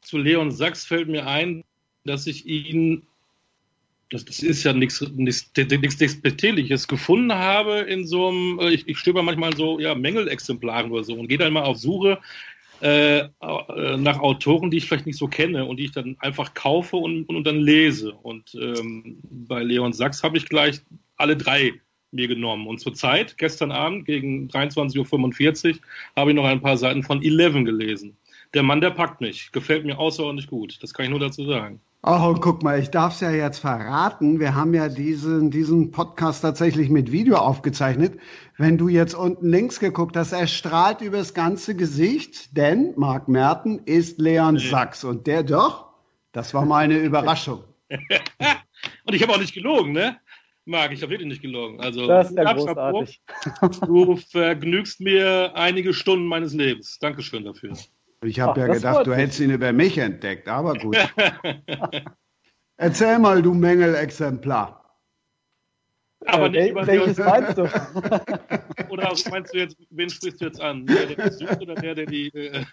Zu 0.00 0.18
Leon 0.18 0.50
Sachs 0.50 0.86
fällt 0.86 1.08
mir 1.08 1.26
ein, 1.26 1.62
dass 2.04 2.26
ich 2.26 2.46
ihn, 2.46 3.02
das, 4.10 4.24
das 4.24 4.38
ist 4.40 4.64
ja 4.64 4.72
nichts 4.72 5.04
Despektierliches, 5.52 6.88
gefunden 6.88 7.34
habe 7.34 7.80
in 7.80 8.06
so 8.06 8.28
einem, 8.28 8.58
äh, 8.60 8.70
ich, 8.70 8.88
ich 8.88 8.98
stöber 8.98 9.22
manchmal 9.22 9.54
so 9.54 9.78
ja, 9.78 9.94
Mängelexemplaren 9.94 10.90
oder 10.90 11.04
so 11.04 11.14
und 11.14 11.28
gehe 11.28 11.38
dann 11.38 11.52
mal 11.52 11.64
auf 11.64 11.76
Suche 11.76 12.18
äh, 12.80 13.20
äh, 13.20 13.96
nach 13.96 14.18
Autoren, 14.18 14.70
die 14.70 14.78
ich 14.78 14.86
vielleicht 14.86 15.06
nicht 15.06 15.18
so 15.18 15.28
kenne 15.28 15.64
und 15.64 15.78
die 15.78 15.84
ich 15.84 15.92
dann 15.92 16.16
einfach 16.20 16.54
kaufe 16.54 16.96
und, 16.96 17.28
und, 17.28 17.36
und 17.36 17.46
dann 17.46 17.60
lese. 17.60 18.12
Und 18.12 18.54
ähm, 18.54 19.18
bei 19.22 19.62
Leon 19.62 19.92
Sachs 19.92 20.22
habe 20.22 20.36
ich 20.36 20.48
gleich 20.48 20.80
alle 21.16 21.36
drei 21.36 21.72
mir 22.14 22.28
genommen. 22.28 22.66
Und 22.66 22.78
zurzeit, 22.78 23.36
gestern 23.38 23.72
Abend 23.72 24.06
gegen 24.06 24.48
23.45 24.48 25.70
Uhr, 25.70 25.78
habe 26.16 26.30
ich 26.30 26.36
noch 26.36 26.44
ein 26.44 26.60
paar 26.60 26.76
Seiten 26.76 27.02
von 27.02 27.22
Eleven 27.22 27.64
gelesen. 27.64 28.16
Der 28.54 28.62
Mann, 28.62 28.80
der 28.80 28.90
packt 28.90 29.20
mich. 29.20 29.50
Gefällt 29.52 29.84
mir 29.84 29.98
außerordentlich 29.98 30.48
gut. 30.48 30.78
Das 30.82 30.94
kann 30.94 31.06
ich 31.06 31.10
nur 31.10 31.20
dazu 31.20 31.44
sagen. 31.44 31.80
Oh, 32.06 32.28
und 32.28 32.42
guck 32.42 32.62
mal, 32.62 32.78
ich 32.78 32.90
darf 32.90 33.14
es 33.14 33.20
ja 33.20 33.30
jetzt 33.30 33.60
verraten. 33.60 34.38
Wir 34.38 34.54
haben 34.54 34.74
ja 34.74 34.90
diesen, 34.90 35.50
diesen 35.50 35.90
Podcast 35.90 36.42
tatsächlich 36.42 36.90
mit 36.90 37.10
Video 37.12 37.36
aufgezeichnet. 37.36 38.20
Wenn 38.58 38.76
du 38.76 38.88
jetzt 38.88 39.14
unten 39.14 39.48
links 39.48 39.80
geguckt 39.80 40.14
hast, 40.14 40.32
er 40.32 40.46
strahlt 40.46 41.00
übers 41.00 41.32
ganze 41.32 41.74
Gesicht, 41.74 42.54
denn 42.58 42.92
Marc 42.96 43.28
Merten 43.28 43.78
ist 43.86 44.18
Leon 44.18 44.58
Sachs 44.58 45.02
und 45.02 45.26
der 45.26 45.44
doch, 45.44 45.94
das 46.32 46.52
war 46.52 46.66
meine 46.66 46.98
Überraschung. 46.98 47.64
und 47.88 49.14
ich 49.14 49.22
habe 49.22 49.32
auch 49.32 49.40
nicht 49.40 49.54
gelogen, 49.54 49.92
ne? 49.92 50.18
Marc, 50.66 50.92
ich 50.92 51.00
habe 51.00 51.12
wirklich 51.12 51.28
nicht 51.28 51.40
gelogen. 51.40 51.80
Also, 51.80 52.06
das 52.06 52.28
ist 52.28 52.36
ja 52.36 52.52
großartig. 52.52 53.22
Du 53.86 54.16
vergnügst 54.16 55.00
mir 55.00 55.52
einige 55.54 55.94
Stunden 55.94 56.26
meines 56.26 56.52
Lebens. 56.52 56.98
Dankeschön 56.98 57.46
dafür. 57.46 57.72
Ich 58.22 58.40
habe 58.40 58.60
ja 58.60 58.66
gedacht, 58.68 59.06
du 59.06 59.14
hättest 59.14 59.40
ihn 59.40 59.50
über 59.50 59.72
mich 59.72 59.98
entdeckt, 59.98 60.48
aber 60.48 60.74
gut. 60.74 60.96
Erzähl 62.76 63.18
mal, 63.18 63.42
du 63.42 63.54
Mängelexemplar. 63.54 64.84
Aber 66.26 66.48
nicht 66.48 66.70
über 66.70 66.86
welches 66.86 67.18
meinst 67.18 67.58
du? 67.58 67.64
oder 68.88 69.12
meinst 69.30 69.54
du 69.54 69.58
jetzt, 69.58 69.76
wen 69.90 70.08
sprichst 70.08 70.40
du 70.40 70.46
jetzt 70.46 70.60
an? 70.60 70.86
Der, 70.86 71.06
der 71.06 71.32
sucht 71.32 71.60
oder 71.60 71.74
der, 71.74 71.94
der 71.94 72.06
die. 72.06 72.28
Äh, 72.28 72.64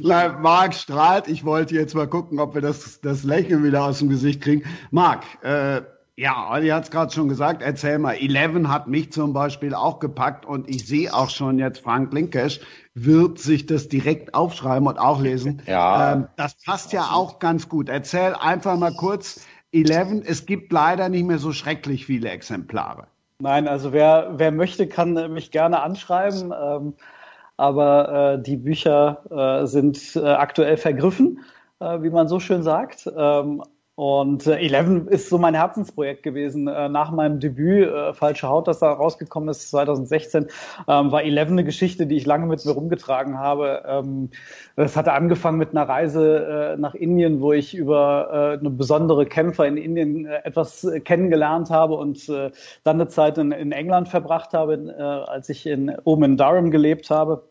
Nein, 0.00 0.40
Marc 0.40 0.74
strahlt. 0.74 1.26
Ich 1.28 1.44
wollte 1.44 1.74
jetzt 1.74 1.94
mal 1.94 2.06
gucken, 2.06 2.38
ob 2.38 2.54
wir 2.54 2.62
das, 2.62 3.00
das 3.00 3.24
Lächeln 3.24 3.64
wieder 3.64 3.84
aus 3.84 3.98
dem 3.98 4.10
Gesicht 4.10 4.40
kriegen. 4.40 4.64
Marc, 4.90 5.24
äh, 5.42 5.82
ja, 6.16 6.48
Olli 6.52 6.68
hat 6.68 6.84
es 6.84 6.90
gerade 6.92 7.12
schon 7.12 7.28
gesagt, 7.28 7.62
erzähl 7.62 7.98
mal. 7.98 8.14
Eleven 8.14 8.70
hat 8.70 8.86
mich 8.86 9.12
zum 9.12 9.32
Beispiel 9.32 9.74
auch 9.74 9.98
gepackt 9.98 10.46
und 10.46 10.68
ich 10.68 10.86
sehe 10.86 11.12
auch 11.12 11.30
schon 11.30 11.58
jetzt, 11.58 11.80
Frank 11.80 12.12
Linkesch 12.12 12.60
wird 12.94 13.38
sich 13.38 13.66
das 13.66 13.88
direkt 13.88 14.34
aufschreiben 14.34 14.86
und 14.88 14.98
auch 14.98 15.20
lesen. 15.20 15.62
Ja. 15.66 16.12
Ähm, 16.12 16.28
das 16.36 16.54
passt 16.64 16.92
ja 16.92 17.10
auch 17.12 17.38
ganz 17.38 17.68
gut. 17.68 17.88
Erzähl 17.88 18.34
einfach 18.34 18.78
mal 18.78 18.94
kurz, 18.94 19.44
Eleven, 19.72 20.22
es 20.24 20.46
gibt 20.46 20.72
leider 20.72 21.08
nicht 21.08 21.24
mehr 21.24 21.38
so 21.38 21.52
schrecklich 21.52 22.06
viele 22.06 22.30
Exemplare. 22.30 23.08
Nein, 23.40 23.66
also 23.66 23.92
wer, 23.92 24.34
wer 24.36 24.52
möchte, 24.52 24.86
kann 24.86 25.32
mich 25.32 25.50
gerne 25.50 25.82
anschreiben. 25.82 26.52
Ähm, 26.52 26.94
aber 27.56 28.34
äh, 28.34 28.42
die 28.42 28.56
Bücher 28.56 29.62
äh, 29.62 29.66
sind 29.66 30.16
äh, 30.16 30.20
aktuell 30.20 30.76
vergriffen, 30.76 31.40
äh, 31.80 32.02
wie 32.02 32.10
man 32.10 32.28
so 32.28 32.40
schön 32.40 32.62
sagt. 32.62 33.10
Ähm, 33.16 33.62
Und 33.96 34.48
äh, 34.48 34.56
Eleven 34.56 35.06
ist 35.06 35.28
so 35.28 35.38
mein 35.38 35.54
Herzensprojekt 35.54 36.24
gewesen. 36.24 36.66
Äh, 36.66 36.88
nach 36.88 37.12
meinem 37.12 37.38
Debüt, 37.38 37.88
äh, 37.88 38.12
Falsche 38.12 38.48
Haut, 38.48 38.66
das 38.66 38.80
da 38.80 38.92
rausgekommen 38.92 39.48
ist, 39.48 39.70
2016, 39.70 40.48
ähm, 40.88 41.12
war 41.12 41.22
Eleven 41.22 41.52
eine 41.52 41.64
Geschichte, 41.64 42.06
die 42.08 42.16
ich 42.16 42.26
lange 42.26 42.46
mit 42.46 42.64
mir 42.64 42.72
rumgetragen 42.72 43.38
habe. 43.38 43.84
Ähm, 43.86 44.30
es 44.74 44.96
hatte 44.96 45.12
angefangen 45.12 45.58
mit 45.58 45.70
einer 45.70 45.88
Reise 45.88 46.74
äh, 46.74 46.76
nach 46.76 46.94
Indien, 46.96 47.40
wo 47.40 47.52
ich 47.52 47.76
über 47.76 48.56
äh, 48.56 48.58
eine 48.58 48.70
besondere 48.70 49.26
Kämpfer 49.26 49.66
in 49.66 49.76
Indien 49.76 50.26
äh, 50.26 50.40
etwas 50.42 50.82
äh, 50.82 50.98
kennengelernt 50.98 51.70
habe 51.70 51.94
und 51.94 52.28
äh, 52.28 52.50
dann 52.82 53.00
eine 53.00 53.08
Zeit 53.08 53.38
in, 53.38 53.52
in 53.52 53.70
England 53.70 54.08
verbracht 54.08 54.54
habe, 54.54 54.74
äh, 54.74 55.02
als 55.02 55.48
ich 55.50 55.66
in, 55.66 55.96
oben 56.02 56.24
in 56.24 56.36
Durham 56.36 56.72
gelebt 56.72 57.10
habe. 57.10 57.44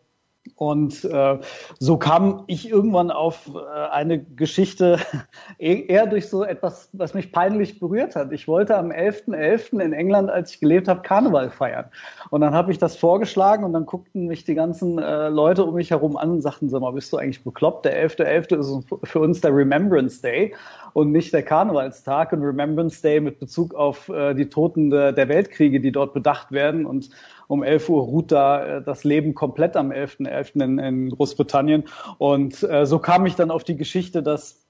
Und 0.56 1.06
äh, 1.06 1.40
so 1.80 1.98
kam 1.98 2.44
ich 2.48 2.70
irgendwann 2.70 3.12
auf 3.12 3.50
äh, 3.56 3.90
eine 3.92 4.22
Geschichte 4.22 5.00
e-, 5.58 5.86
eher 5.88 6.06
durch 6.06 6.28
so 6.28 6.44
etwas, 6.44 6.90
was 6.94 7.14
mich 7.14 7.32
peinlich 7.32 7.80
berührt 7.80 8.16
hat. 8.16 8.32
Ich 8.34 8.48
wollte 8.48 8.78
am 8.78 8.92
11.11. 8.92 9.34
.11. 9.34 9.82
in 9.82 9.94
England, 9.94 10.30
als 10.30 10.52
ich 10.52 10.60
gelebt 10.60 10.88
habe, 10.88 11.02
Karneval 11.02 11.50
feiern. 11.50 11.86
Und 12.30 12.42
dann 12.42 12.54
habe 12.54 12.72
ich 12.72 12.78
das 12.78 12.98
vorgeschlagen 12.98 13.64
und 13.64 13.74
dann 13.74 13.86
guckten 13.86 14.28
mich 14.28 14.44
die 14.44 14.54
ganzen 14.54 15.00
äh, 15.00 15.30
Leute 15.30 15.64
um 15.64 15.76
mich 15.76 15.92
herum 15.92 16.18
an 16.18 16.32
und 16.32 16.42
sagten, 16.42 16.70
sag 16.70 16.82
mal, 16.82 16.92
bist 16.92 17.14
du 17.14 17.18
eigentlich 17.18 17.44
bekloppt? 17.44 17.86
Der 17.86 18.10
11.11. 18.10 18.50
.11. 18.50 18.60
ist 18.60 19.10
für 19.10 19.20
uns 19.20 19.40
der 19.40 19.56
Remembrance 19.56 20.22
Day 20.22 20.54
und 20.94 21.12
nicht 21.12 21.34
der 21.34 21.44
Karnevalstag 21.44 22.34
und 22.34 22.42
Remembrance 22.42 23.02
Day 23.02 23.20
mit 23.20 23.40
Bezug 23.40 23.74
auf 23.74 24.10
äh, 24.10 24.34
die 24.34 24.50
Toten 24.50 24.90
de, 24.90 25.14
der 25.14 25.30
Weltkriege, 25.30 25.80
die 25.80 25.92
dort 25.92 26.14
bedacht 26.14 26.52
werden. 26.52 26.86
Und 26.86 27.10
um 27.48 27.64
11 27.64 27.90
Uhr 27.90 28.04
ruht 28.04 28.32
da 28.32 28.66
äh, 28.66 28.84
das 28.84 29.04
Leben 29.04 29.34
komplett 29.34 29.76
am 29.76 29.92
11.11. 29.92 30.28
.11. 30.28 30.64
In, 30.64 30.80
in 30.80 31.10
Großbritannien. 31.10 31.86
Und 32.18 32.64
äh, 32.64 32.86
so 32.86 33.00
kam 33.00 33.26
ich 33.26 33.36
dann 33.36 33.52
auf 33.52 33.64
die 33.64 33.78
Geschichte, 33.78 34.24
dass 34.24 34.64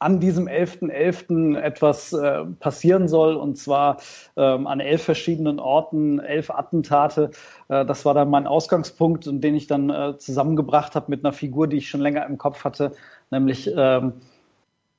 an 0.00 0.18
diesem 0.18 0.48
11.11. 0.48 0.90
.11. 0.90 1.58
etwas 1.58 2.12
äh, 2.14 2.44
passieren 2.58 3.06
soll, 3.06 3.36
und 3.36 3.58
zwar 3.58 3.98
ähm, 4.36 4.66
an 4.66 4.80
elf 4.80 5.02
verschiedenen 5.02 5.60
Orten, 5.60 6.18
elf 6.20 6.50
Attentate. 6.50 7.30
Äh, 7.68 7.84
das 7.84 8.06
war 8.06 8.14
dann 8.14 8.30
mein 8.30 8.46
Ausgangspunkt, 8.46 9.28
und 9.28 9.42
den 9.42 9.54
ich 9.54 9.66
dann 9.66 9.90
äh, 9.90 10.16
zusammengebracht 10.16 10.94
habe 10.94 11.10
mit 11.10 11.22
einer 11.22 11.34
Figur, 11.34 11.68
die 11.68 11.76
ich 11.76 11.90
schon 11.90 12.00
länger 12.00 12.26
im 12.26 12.38
Kopf 12.38 12.64
hatte, 12.64 12.92
nämlich 13.30 13.70
ähm, 13.76 14.14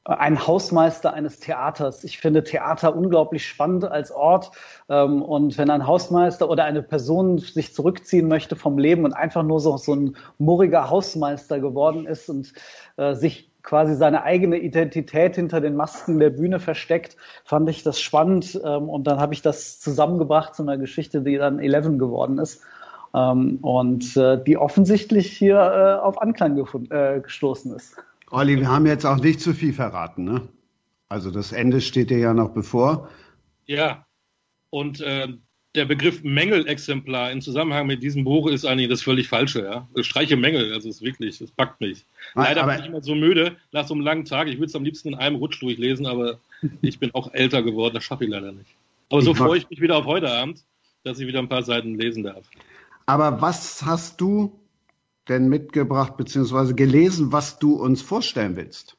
ein 0.03 0.47
Hausmeister 0.47 1.13
eines 1.13 1.39
Theaters. 1.39 2.03
Ich 2.03 2.17
finde 2.17 2.43
Theater 2.43 2.95
unglaublich 2.95 3.47
spannend 3.47 3.85
als 3.85 4.11
Ort. 4.11 4.51
Ähm, 4.89 5.21
und 5.21 5.57
wenn 5.57 5.69
ein 5.69 5.85
Hausmeister 5.85 6.49
oder 6.49 6.63
eine 6.63 6.81
Person 6.81 7.37
sich 7.37 7.73
zurückziehen 7.73 8.27
möchte 8.27 8.55
vom 8.55 8.77
Leben 8.77 9.05
und 9.05 9.13
einfach 9.13 9.43
nur 9.43 9.59
so, 9.59 9.77
so 9.77 9.93
ein 9.93 10.15
murriger 10.39 10.89
Hausmeister 10.89 11.59
geworden 11.59 12.07
ist 12.07 12.29
und 12.29 12.51
äh, 12.97 13.13
sich 13.13 13.51
quasi 13.61 13.93
seine 13.93 14.23
eigene 14.23 14.57
Identität 14.57 15.35
hinter 15.35 15.61
den 15.61 15.75
Masken 15.75 16.17
der 16.17 16.31
Bühne 16.31 16.59
versteckt, 16.59 17.15
fand 17.45 17.69
ich 17.69 17.83
das 17.83 18.01
spannend. 18.01 18.59
Ähm, 18.63 18.89
und 18.89 19.05
dann 19.05 19.19
habe 19.19 19.35
ich 19.35 19.43
das 19.43 19.79
zusammengebracht 19.79 20.55
zu 20.55 20.63
einer 20.63 20.79
Geschichte, 20.79 21.21
die 21.21 21.37
dann 21.37 21.59
Eleven 21.59 21.99
geworden 21.99 22.39
ist. 22.39 22.63
Ähm, 23.13 23.59
und 23.61 24.17
äh, 24.17 24.43
die 24.43 24.57
offensichtlich 24.57 25.31
hier 25.31 25.57
äh, 25.57 26.03
auf 26.03 26.19
Anklang 26.19 26.55
gestoßen 26.55 27.75
ist. 27.75 27.97
Olli, 28.31 28.57
wir 28.59 28.69
haben 28.69 28.85
jetzt 28.85 29.05
auch 29.05 29.17
nicht 29.17 29.41
zu 29.41 29.53
viel 29.53 29.73
verraten, 29.73 30.23
ne? 30.23 30.47
Also 31.09 31.31
das 31.31 31.51
Ende 31.51 31.81
steht 31.81 32.09
dir 32.09 32.19
ja 32.19 32.33
noch 32.33 32.53
bevor. 32.53 33.09
Ja, 33.65 34.05
und 34.69 35.01
äh, 35.01 35.27
der 35.75 35.85
Begriff 35.85 36.23
Mängelexemplar 36.23 37.31
im 37.31 37.41
Zusammenhang 37.41 37.87
mit 37.87 38.01
diesem 38.01 38.23
Buch 38.23 38.47
ist 38.47 38.65
eigentlich 38.65 38.89
das 38.89 39.01
völlig 39.01 39.27
Falsche. 39.27 39.63
Ja? 39.63 39.87
Ich 39.95 40.05
streiche 40.05 40.37
Mängel, 40.37 40.73
also 40.73 40.87
ist 40.87 41.01
wirklich, 41.01 41.39
das 41.39 41.51
packt 41.51 41.81
mich. 41.81 42.05
Leider 42.33 42.63
aber, 42.63 42.73
bin 42.73 42.81
ich 42.81 42.87
immer 42.87 43.01
so 43.01 43.15
müde 43.15 43.57
nach 43.73 43.85
so 43.85 43.93
einem 43.93 44.03
langen 44.03 44.23
Tag. 44.23 44.47
Ich 44.47 44.55
würde 44.55 44.67
es 44.67 44.75
am 44.75 44.85
liebsten 44.85 45.09
in 45.09 45.15
einem 45.15 45.35
Rutsch 45.35 45.61
durchlesen, 45.61 46.05
aber 46.05 46.39
ich 46.81 46.99
bin 46.99 47.13
auch 47.13 47.33
älter 47.33 47.63
geworden, 47.63 47.95
das 47.95 48.05
schaffe 48.05 48.23
ich 48.23 48.29
leider 48.29 48.53
nicht. 48.53 48.69
Aber 49.09 49.21
so 49.21 49.33
freue 49.33 49.57
ich 49.57 49.69
mich 49.69 49.81
wieder 49.81 49.97
auf 49.97 50.05
heute 50.05 50.31
Abend, 50.31 50.63
dass 51.03 51.19
ich 51.19 51.27
wieder 51.27 51.39
ein 51.39 51.49
paar 51.49 51.63
Seiten 51.63 51.95
lesen 51.95 52.23
darf. 52.23 52.45
Aber 53.05 53.41
was 53.41 53.85
hast 53.85 54.21
du 54.21 54.60
denn 55.29 55.49
mitgebracht 55.49 56.17
bzw. 56.17 56.73
gelesen, 56.73 57.31
was 57.31 57.59
du 57.59 57.75
uns 57.75 58.01
vorstellen 58.01 58.55
willst? 58.55 58.97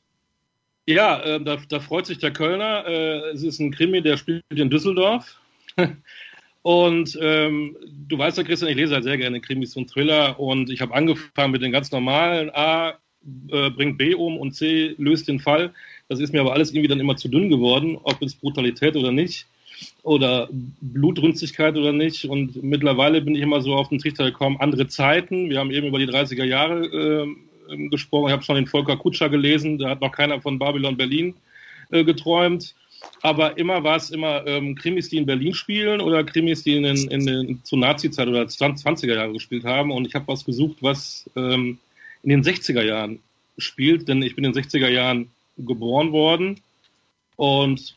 Ja, 0.87 1.21
äh, 1.23 1.43
da, 1.43 1.59
da, 1.69 1.81
freut 1.81 2.07
sich 2.07 2.19
der 2.19 2.33
Kölner. 2.33 2.85
Äh, 2.87 3.31
es 3.31 3.43
ist 3.43 3.61
ein 3.61 3.73
Krimi, 3.73 4.03
der 4.03 4.17
spielt 4.17 4.43
in 4.51 4.71
Düsseldorf. 4.71 5.41
und 6.63 7.19
ähm, 7.21 7.77
du 8.09 8.19
weißt 8.19 8.39
ja, 8.39 8.45
Christian, 8.45 8.71
ich 8.71 8.77
lese 8.77 8.95
halt 8.95 9.05
sehr 9.05 9.19
gerne 9.19 9.41
Krimis 9.41 9.77
und 9.77 9.91
Thriller. 9.91 10.41
Und 10.41 10.71
ich 10.71 10.81
habe 10.81 10.95
angefangen 10.95 11.53
mit 11.53 11.63
den 11.63 11.73
ganz 11.73 11.93
normalen 11.93 12.51
A 12.51 12.95
äh, 13.51 13.71
bringt 13.71 13.99
B 13.99 14.15
um 14.15 14.39
und 14.39 14.53
C 14.53 14.95
löst 14.99 15.29
den 15.29 15.39
Fall. 15.39 15.73
Das 16.09 16.19
ist 16.19 16.33
mir 16.33 16.41
aber 16.41 16.53
alles 16.53 16.71
irgendwie 16.71 16.89
dann 16.89 17.01
immer 17.01 17.17
zu 17.17 17.29
dünn 17.29 17.49
geworden, 17.49 17.97
ob 18.03 18.21
es 18.21 18.35
Brutalität 18.35 18.97
oder 18.97 19.13
nicht 19.13 19.47
oder 20.03 20.49
Blutrünstigkeit 20.81 21.77
oder 21.77 21.93
nicht. 21.93 22.25
Und 22.25 22.63
mittlerweile 22.63 23.21
bin 23.21 23.35
ich 23.35 23.43
immer 23.43 23.61
so 23.61 23.75
auf 23.75 23.89
den 23.89 23.99
Trichter 23.99 24.25
gekommen, 24.25 24.57
andere 24.59 24.89
Zeiten. 24.89 25.51
Wir 25.51 25.59
haben 25.59 25.71
eben 25.71 25.87
über 25.87 25.99
die 25.99 26.09
30er 26.09 26.45
Jahre 26.45 26.85
äh, 26.87 27.89
gesprochen. 27.89 28.29
Ich 28.29 28.33
habe 28.33 28.43
schon 28.43 28.57
den 28.57 28.67
Volker 28.67 28.97
Kutscher 28.97 29.29
gelesen, 29.29 29.79
da 29.79 29.91
hat 29.91 30.01
noch 30.01 30.13
keiner 30.13 30.41
von 30.41 30.59
Babylon 30.59 30.97
Berlin 30.97 31.35
äh, 31.91 32.05
geträumt. 32.05 32.75
Aber 33.21 33.59
immer 33.59 33.83
war 33.83 33.97
es 33.97 34.11
immer 34.11 34.47
ähm, 34.47 34.75
Krimis, 34.75 35.09
die 35.09 35.17
in 35.17 35.27
Berlin 35.27 35.55
spielen 35.55 36.01
oder 36.01 36.25
Krimis, 36.25 36.63
die 36.63 36.77
in, 36.77 36.85
in, 36.85 37.11
in, 37.11 37.29
in 37.29 37.65
zur 37.65 37.79
Nazi-Zeit 37.79 38.29
oder 38.29 38.43
20er 38.43 39.15
Jahre 39.15 39.33
gespielt 39.33 39.65
haben. 39.65 39.91
Und 39.91 40.07
ich 40.07 40.15
habe 40.15 40.29
was 40.29 40.45
gesucht, 40.45 40.79
was 40.81 41.29
ähm, 41.37 41.79
in 42.23 42.31
den 42.31 42.43
60er 42.43 42.83
Jahren 42.83 43.21
spielt, 43.59 44.09
denn 44.09 44.23
ich 44.23 44.35
bin 44.35 44.45
in 44.45 44.53
den 44.53 44.63
60er 44.63 44.89
Jahren 44.89 45.31
geboren 45.59 46.13
worden. 46.13 46.61
Und 47.37 47.97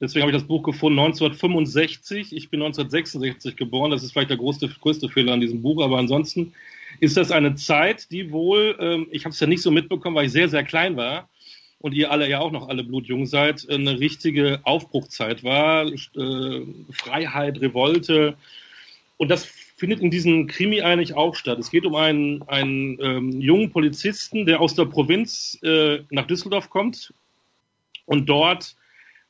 Deswegen 0.00 0.22
habe 0.22 0.30
ich 0.30 0.36
das 0.36 0.46
Buch 0.46 0.62
gefunden 0.62 0.98
1965. 0.98 2.32
Ich 2.32 2.50
bin 2.50 2.62
1966 2.62 3.56
geboren. 3.56 3.90
Das 3.90 4.04
ist 4.04 4.12
vielleicht 4.12 4.30
der 4.30 4.36
größte, 4.36 4.68
größte 4.68 5.08
Fehler 5.08 5.32
an 5.32 5.40
diesem 5.40 5.62
Buch. 5.62 5.82
Aber 5.82 5.98
ansonsten 5.98 6.52
ist 7.00 7.16
das 7.16 7.32
eine 7.32 7.56
Zeit, 7.56 8.10
die 8.12 8.30
wohl, 8.30 8.76
ähm, 8.80 9.08
ich 9.10 9.24
habe 9.24 9.32
es 9.32 9.40
ja 9.40 9.46
nicht 9.46 9.62
so 9.62 9.70
mitbekommen, 9.70 10.14
weil 10.14 10.26
ich 10.26 10.32
sehr, 10.32 10.48
sehr 10.48 10.62
klein 10.62 10.96
war 10.96 11.28
und 11.80 11.94
ihr 11.94 12.10
alle 12.10 12.28
ja 12.28 12.40
auch 12.40 12.52
noch 12.52 12.68
alle 12.68 12.84
blutjung 12.84 13.26
seid, 13.26 13.68
eine 13.68 13.98
richtige 13.98 14.60
Aufbruchzeit 14.62 15.42
war. 15.42 15.86
Äh, 15.86 16.62
Freiheit, 16.92 17.60
Revolte. 17.60 18.36
Und 19.16 19.28
das 19.30 19.46
findet 19.76 20.00
in 20.00 20.10
diesem 20.10 20.46
Krimi 20.46 20.80
eigentlich 20.80 21.14
auch 21.14 21.34
statt. 21.34 21.58
Es 21.58 21.70
geht 21.70 21.86
um 21.86 21.94
einen, 21.94 22.42
einen 22.42 22.98
ähm, 23.00 23.40
jungen 23.40 23.70
Polizisten, 23.70 24.46
der 24.46 24.60
aus 24.60 24.74
der 24.74 24.86
Provinz 24.86 25.58
äh, 25.62 26.00
nach 26.10 26.26
Düsseldorf 26.26 26.70
kommt 26.70 27.12
und 28.06 28.28
dort 28.28 28.76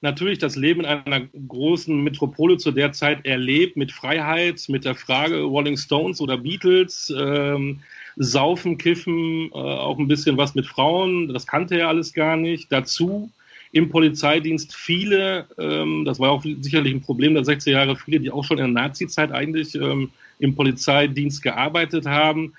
natürlich 0.00 0.38
das 0.38 0.56
Leben 0.56 0.80
in 0.80 0.86
einer 0.86 1.26
großen 1.48 2.02
Metropole 2.02 2.56
zu 2.56 2.70
der 2.70 2.92
Zeit 2.92 3.26
erlebt, 3.26 3.76
mit 3.76 3.92
Freiheit, 3.92 4.64
mit 4.68 4.84
der 4.84 4.94
Frage 4.94 5.42
Rolling 5.42 5.76
Stones 5.76 6.20
oder 6.20 6.36
Beatles, 6.36 7.12
ähm, 7.16 7.80
Saufen, 8.16 8.78
Kiffen, 8.78 9.50
äh, 9.52 9.54
auch 9.54 9.98
ein 9.98 10.08
bisschen 10.08 10.36
was 10.36 10.54
mit 10.54 10.66
Frauen, 10.66 11.32
das 11.32 11.46
kannte 11.46 11.78
er 11.78 11.88
alles 11.88 12.12
gar 12.12 12.36
nicht. 12.36 12.70
Dazu 12.70 13.30
im 13.72 13.90
Polizeidienst 13.90 14.74
viele, 14.74 15.46
ähm, 15.58 16.04
das 16.04 16.18
war 16.18 16.30
auch 16.30 16.42
sicherlich 16.42 16.94
ein 16.94 17.02
Problem 17.02 17.34
der 17.34 17.44
60er 17.44 17.70
Jahre, 17.70 17.96
viele, 17.96 18.20
die 18.20 18.30
auch 18.30 18.44
schon 18.44 18.58
in 18.58 18.74
der 18.74 18.82
Nazi-Zeit 18.82 19.30
eigentlich 19.30 19.74
ähm, 19.74 20.10
im 20.38 20.54
Polizeidienst 20.54 21.42
gearbeitet 21.42 22.06
haben. 22.06 22.54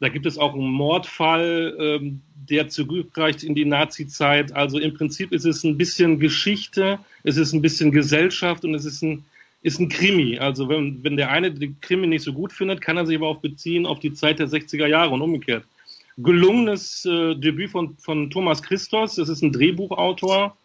Da 0.00 0.08
gibt 0.08 0.26
es 0.26 0.38
auch 0.38 0.54
einen 0.54 0.70
Mordfall, 0.70 1.76
ähm, 1.78 2.22
der 2.48 2.68
zurückreicht 2.68 3.44
in 3.44 3.54
die 3.54 3.66
Nazi-Zeit. 3.66 4.52
Also 4.52 4.78
im 4.78 4.94
Prinzip 4.94 5.32
ist 5.32 5.44
es 5.44 5.62
ein 5.62 5.76
bisschen 5.76 6.18
Geschichte, 6.18 6.98
es 7.22 7.36
ist 7.36 7.52
ein 7.52 7.62
bisschen 7.62 7.92
Gesellschaft 7.92 8.64
und 8.64 8.74
es 8.74 8.86
ist 8.86 9.02
ein, 9.02 9.24
ist 9.62 9.78
ein 9.78 9.90
Krimi. 9.90 10.38
Also 10.38 10.68
wenn, 10.70 11.04
wenn 11.04 11.18
der 11.18 11.30
eine 11.30 11.52
die 11.52 11.74
Krimi 11.82 12.06
nicht 12.06 12.24
so 12.24 12.32
gut 12.32 12.52
findet, 12.52 12.80
kann 12.80 12.96
er 12.96 13.06
sich 13.06 13.16
aber 13.16 13.28
auch 13.28 13.40
beziehen 13.40 13.84
auf 13.84 14.00
die 14.00 14.14
Zeit 14.14 14.38
der 14.38 14.48
60er 14.48 14.86
Jahre 14.86 15.10
und 15.10 15.20
umgekehrt. 15.20 15.64
Gelungenes 16.16 17.04
äh, 17.04 17.34
Debüt 17.34 17.70
von, 17.70 17.96
von 17.98 18.30
Thomas 18.30 18.62
Christos, 18.62 19.16
das 19.16 19.28
ist 19.28 19.42
ein 19.42 19.52
Drehbuchautor, 19.52 20.56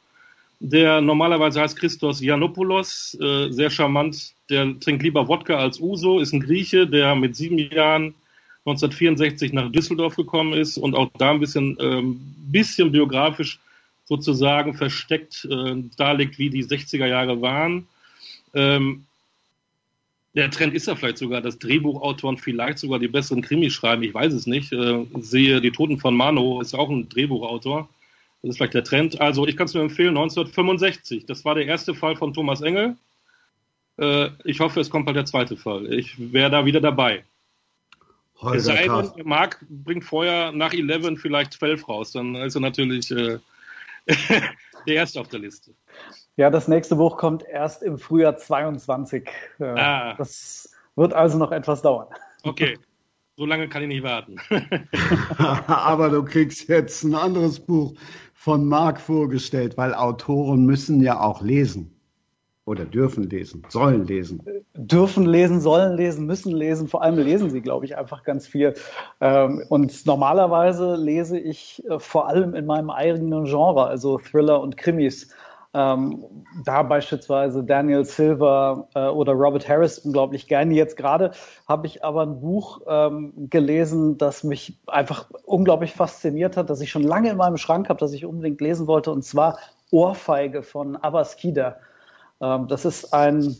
der 0.60 1.02
normalerweise 1.02 1.62
heißt 1.62 1.78
Christos 1.78 2.22
Janopoulos, 2.22 3.18
äh, 3.22 3.52
sehr 3.52 3.70
charmant, 3.70 4.34
der 4.50 4.80
trinkt 4.80 5.04
lieber 5.04 5.28
Wodka 5.28 5.58
als 5.58 5.80
Uso, 5.80 6.20
ist 6.20 6.34
ein 6.34 6.40
Grieche, 6.40 6.88
der 6.88 7.16
mit 7.16 7.36
sieben 7.36 7.58
Jahren 7.58 8.16
1964 8.66 9.54
nach 9.54 9.72
Düsseldorf 9.72 10.16
gekommen 10.16 10.54
ist 10.54 10.78
und 10.78 10.96
auch 10.96 11.10
da 11.18 11.32
ein 11.32 11.40
bisschen, 11.40 11.78
ähm, 11.80 12.20
bisschen 12.52 12.92
biografisch 12.92 13.60
sozusagen 14.06 14.74
versteckt 14.74 15.48
äh, 15.50 15.76
darlegt, 15.98 16.40
wie 16.40 16.50
die 16.50 16.64
60er 16.64 17.06
Jahre 17.06 17.42
waren. 17.42 17.88
Ähm, 18.54 19.06
der 20.34 20.52
Trend 20.52 20.74
ist 20.74 20.88
ja 20.88 20.96
vielleicht 20.96 21.20
sogar, 21.20 21.42
dass 21.42 21.60
Drehbuchautoren 21.60 22.38
vielleicht 22.38 22.80
sogar 22.80 23.00
die 23.00 23.08
besseren 23.08 23.42
Krimis 23.42 23.74
schreiben. 23.74 24.04
Ich 24.04 24.14
weiß 24.14 24.34
es 24.34 24.48
nicht. 24.48 24.74
Äh, 24.74 25.06
sehe 25.20 25.62
Die 25.62 25.72
Toten 25.72 26.00
von 26.00 26.16
Mano 26.16 26.60
ist 26.60 26.74
auch 26.74 26.90
ein 26.90 27.08
Drehbuchautor. 27.08 27.88
Das 28.42 28.50
ist 28.50 28.58
vielleicht 28.58 28.74
der 28.74 28.84
Trend. 28.84 29.22
Also 29.22 29.48
ich 29.48 29.56
kann 29.56 29.66
es 29.66 29.74
mir 29.74 29.82
empfehlen, 29.82 30.18
1965. 30.18 31.26
Das 31.26 31.46
war 31.46 31.56
der 31.56 31.66
erste 31.68 31.94
Fall 31.94 32.16
von 32.16 32.34
Thomas 32.34 32.62
Engel. 32.62 32.98
Äh, 33.98 34.30
ich 34.44 34.60
hoffe, 34.60 34.80
es 34.80 34.90
kommt 34.90 35.06
bald 35.06 35.18
der 35.18 35.26
zweite 35.26 35.56
Fall. 35.56 35.94
Ich 35.94 36.16
wäre 36.34 36.50
da 36.50 36.66
wieder 36.66 36.82
dabei. 36.82 37.24
Holger 38.42 38.58
es 38.58 38.66
sei 38.66 38.88
denn, 38.88 39.28
Marc 39.28 39.66
bringt 39.70 40.04
vorher 40.04 40.52
nach 40.52 40.74
11 40.74 41.20
vielleicht 41.20 41.54
12 41.54 41.88
raus, 41.88 42.12
dann 42.12 42.36
ist 42.36 42.56
er 42.56 42.62
natürlich. 42.62 43.12
Äh, 43.12 43.40
der 44.88 44.96
erste 44.96 45.20
auf 45.20 45.28
der 45.30 45.40
Liste. 45.40 45.74
Ja, 46.38 46.50
das 46.50 46.68
nächste 46.68 46.96
Buch 46.96 47.18
kommt 47.18 47.44
erst 47.44 47.82
im 47.82 47.98
Frühjahr 47.98 48.38
22. 48.38 49.28
Ah. 49.60 50.14
Das 50.18 50.70
wird 50.96 51.14
also 51.14 51.38
noch 51.38 51.52
etwas 51.52 51.82
dauern. 51.82 52.08
Okay, 52.44 52.78
so 53.38 53.46
lange 53.46 53.68
kann 53.68 53.82
ich 53.84 53.88
nicht 53.88 54.04
warten. 54.04 54.38
Aber 55.38 56.10
du 56.10 56.24
kriegst 56.24 56.68
jetzt 56.68 57.04
ein 57.04 57.16
anderes 57.16 57.60
Buch 57.60 57.94
von 58.34 58.68
Marc 58.68 59.00
vorgestellt, 59.00 59.78
weil 59.78 59.94
Autoren 59.94 60.66
müssen 60.66 61.02
ja 61.02 61.20
auch 61.20 61.42
lesen. 61.42 61.95
Oder 62.66 62.84
dürfen 62.86 63.30
lesen, 63.30 63.64
sollen 63.70 64.08
lesen. 64.08 64.44
Dürfen 64.74 65.28
lesen, 65.28 65.62
sollen 65.62 65.96
lesen, 65.96 66.26
müssen 66.26 66.52
lesen. 66.52 66.88
Vor 66.88 67.04
allem 67.04 67.18
lesen 67.18 67.52
sie, 67.52 67.62
glaube 67.62 67.86
ich, 67.86 67.96
einfach 67.96 68.24
ganz 68.24 68.48
viel. 68.48 68.74
Ähm, 69.22 69.64
und 69.70 70.06
normalerweise 70.08 70.96
lese 70.96 71.40
ich 71.40 71.84
äh, 71.88 72.00
vor 72.00 72.28
allem 72.28 72.56
in 72.56 72.66
meinem 72.66 72.90
eigenen 72.90 73.46
Genre, 73.46 73.86
also 73.86 74.18
Thriller 74.18 74.62
und 74.62 74.78
Krimis. 74.78 75.30
Ähm, 75.76 76.26
da 76.64 76.82
beispielsweise 76.82 77.64
Daniel 77.64 78.04
Silver 78.06 78.88
äh, 78.96 79.10
oder 79.10 79.34
Robert 79.34 79.68
Harris 79.70 80.00
unglaublich 80.00 80.48
gerne. 80.48 80.74
Jetzt 80.74 80.98
gerade 80.98 81.32
habe 81.68 81.86
ich 81.86 82.04
aber 82.04 82.24
ein 82.24 82.40
Buch 82.40 82.82
ähm, 82.88 83.34
gelesen, 83.50 84.18
das 84.18 84.44
mich 84.44 84.80
einfach 84.88 85.30
unglaublich 85.44 85.92
fasziniert 85.92 86.58
hat, 86.58 86.70
das 86.70 86.82
ich 86.82 86.90
schon 86.90 87.04
lange 87.04 87.30
in 87.30 87.38
meinem 87.38 87.58
Schrank 87.58 87.90
habe, 87.90 88.00
das 88.00 88.14
ich 88.14 88.26
unbedingt 88.26 88.62
lesen 88.62 88.88
wollte, 88.88 89.12
und 89.12 89.24
zwar 89.24 89.60
Ohrfeige 89.92 90.64
von 90.64 90.96
Abbas 90.96 91.36
Kida. 91.36 91.76
Ähm, 92.42 92.68
das 92.68 92.86
ist 92.86 93.14
ein 93.14 93.56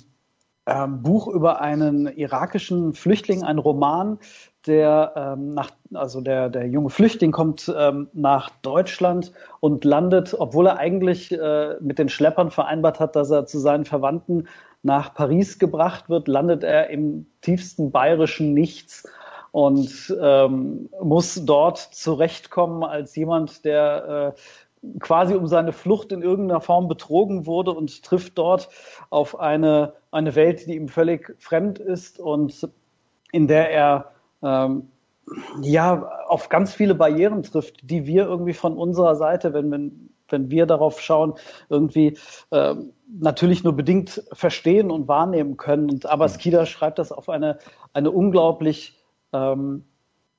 ähm, 0.68 1.02
Buch 1.04 1.28
über 1.28 1.62
einen 1.62 2.08
irakischen 2.08 2.94
Flüchtling, 2.94 3.44
ein 3.44 3.60
Roman, 3.60 4.20
der 4.66 5.14
ähm, 5.16 5.54
nach, 5.54 5.72
also 5.94 6.22
der, 6.22 6.50
der 6.50 6.68
junge 6.68 6.90
Flüchtling 6.90 7.32
kommt 7.32 7.72
ähm, 7.76 8.10
nach 8.14 8.50
Deutschland 8.62 9.32
und 9.60 9.86
landet, 9.86 10.36
obwohl 10.38 10.68
er 10.68 10.78
eigentlich 10.78 11.32
äh, 11.32 11.76
mit 11.82 12.00
den 12.00 12.10
Schleppern 12.10 12.50
vereinbart 12.50 13.00
hat, 13.00 13.16
dass 13.16 13.30
er 13.30 13.46
zu 13.46 13.60
seinen 13.60 13.86
Verwandten 13.86 14.48
nach 14.82 15.14
Paris 15.14 15.60
gebracht 15.60 16.10
wird, 16.10 16.28
landet 16.28 16.64
er 16.64 16.90
im 16.90 17.28
tiefsten 17.42 17.92
bayerischen 17.92 18.54
Nichts 18.54 19.08
und 19.52 20.16
ähm, 20.22 20.90
muss 21.02 21.46
dort 21.46 21.78
zurechtkommen 21.78 22.84
als 22.84 23.16
jemand, 23.16 23.66
der 23.66 24.34
äh, 24.36 24.40
quasi 25.00 25.36
um 25.36 25.48
seine 25.48 25.74
Flucht 25.74 26.12
in 26.12 26.22
irgendeiner 26.22 26.62
Form 26.62 26.88
betrogen 26.88 27.46
wurde 27.46 27.72
und 27.72 28.04
trifft 28.04 28.38
dort 28.38 28.70
auf 29.10 29.40
eine, 29.40 29.94
eine 30.12 30.36
Welt, 30.36 30.68
die 30.68 30.76
ihm 30.76 30.88
völlig 30.88 31.36
fremd 31.40 31.80
ist 31.80 32.20
und 32.20 32.70
in 33.32 33.48
der 33.48 33.72
er 33.72 34.12
ähm, 34.42 34.90
ja, 35.62 36.10
auf 36.28 36.50
ganz 36.50 36.74
viele 36.74 36.96
Barrieren 36.96 37.44
trifft, 37.44 37.90
die 37.90 38.06
wir 38.06 38.26
irgendwie 38.26 38.54
von 38.54 38.78
unserer 38.78 39.16
Seite, 39.16 39.54
wenn, 39.54 39.72
wenn, 39.72 40.10
wenn 40.30 40.52
wir 40.52 40.66
darauf 40.66 41.02
schauen, 41.02 41.34
irgendwie 41.70 42.18
äh, 42.52 42.76
natürlich 43.20 43.64
nur 43.64 43.74
bedingt 43.74 44.24
verstehen 44.34 44.92
und 44.92 45.08
wahrnehmen 45.08 45.58
können. 45.58 45.90
Und 45.90 46.06
Abbas 46.06 46.38
Kida 46.38 46.66
schreibt 46.66 47.00
das 47.00 47.12
auf 47.12 47.30
eine, 47.30 47.58
eine 47.94 48.12
unglaublich 48.12 49.00
ähm, 49.34 49.86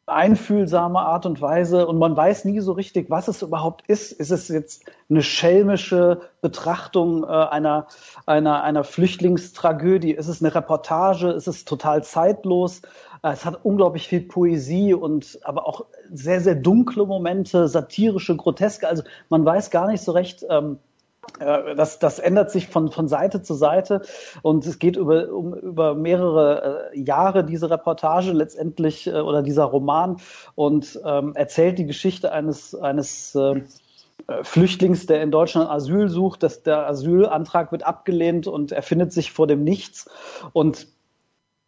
einfühlsame 0.07 1.01
Art 1.01 1.27
und 1.27 1.41
Weise 1.41 1.87
und 1.89 1.99
man 1.99 2.17
weiß 2.17 2.45
nie 2.45 2.61
so 2.61 2.73
richtig, 2.73 3.11
was 3.11 3.27
es 3.27 3.43
überhaupt 3.43 3.83
ist. 3.89 4.13
Ist 4.13 4.31
es 4.31 4.47
jetzt 4.47 4.85
eine 5.11 5.23
schelmische 5.23 6.21
Betrachtung 6.41 7.25
äh, 7.25 7.27
einer, 7.27 7.89
einer, 8.25 8.63
einer 8.63 8.85
Flüchtlingstragödie? 8.85 10.13
Ist 10.13 10.29
es 10.29 10.41
eine 10.41 10.55
Reportage? 10.55 11.31
Ist 11.31 11.49
es 11.49 11.65
total 11.65 12.05
zeitlos? 12.05 12.83
Äh, 13.25 13.33
es 13.33 13.45
hat 13.45 13.65
unglaublich 13.65 14.07
viel 14.07 14.21
Poesie 14.21 14.95
und 14.95 15.41
aber 15.43 15.67
auch 15.67 15.87
sehr, 16.13 16.41
sehr 16.41 16.55
dunkle 16.55 17.05
Momente, 17.05 17.67
satirische, 17.67 18.37
groteske. 18.37 18.87
Also 18.87 19.03
man 19.29 19.45
weiß 19.45 19.71
gar 19.71 19.89
nicht 19.89 20.03
so 20.05 20.13
recht, 20.13 20.47
ähm, 20.49 20.75
äh, 20.75 20.79
das, 21.39 21.99
das 21.99 22.19
ändert 22.19 22.51
sich 22.51 22.69
von, 22.69 22.91
von 22.91 23.09
Seite 23.09 23.43
zu 23.43 23.55
Seite. 23.55 24.03
Und 24.43 24.67
es 24.67 24.79
geht 24.79 24.97
über, 24.97 25.33
um, 25.33 25.55
über 25.55 25.95
mehrere 25.95 26.91
äh, 26.93 27.01
Jahre, 27.01 27.45
diese 27.45 27.71
Reportage 27.71 28.33
letztendlich 28.33 29.07
äh, 29.07 29.21
oder 29.21 29.43
dieser 29.43 29.65
Roman. 29.65 30.19
Und 30.55 31.01
ähm, 31.05 31.35
erzählt 31.35 31.79
die 31.79 31.87
Geschichte 31.87 32.33
eines, 32.33 32.75
eines 32.75 33.35
äh, 33.35 33.63
Flüchtlings, 34.43 35.07
der 35.07 35.23
in 35.23 35.31
Deutschland 35.31 35.71
Asyl 35.71 36.09
sucht, 36.09 36.43
dass 36.43 36.63
der 36.63 36.89
Asylantrag 36.89 37.71
wird 37.71 37.85
abgelehnt 37.85 38.47
und 38.47 38.73
er 38.73 38.83
findet 38.83 39.13
sich 39.13 39.31
vor 39.31 39.47
dem 39.47 39.63
Nichts. 39.63 40.11
Und 40.53 40.89
ähm, 40.89 40.96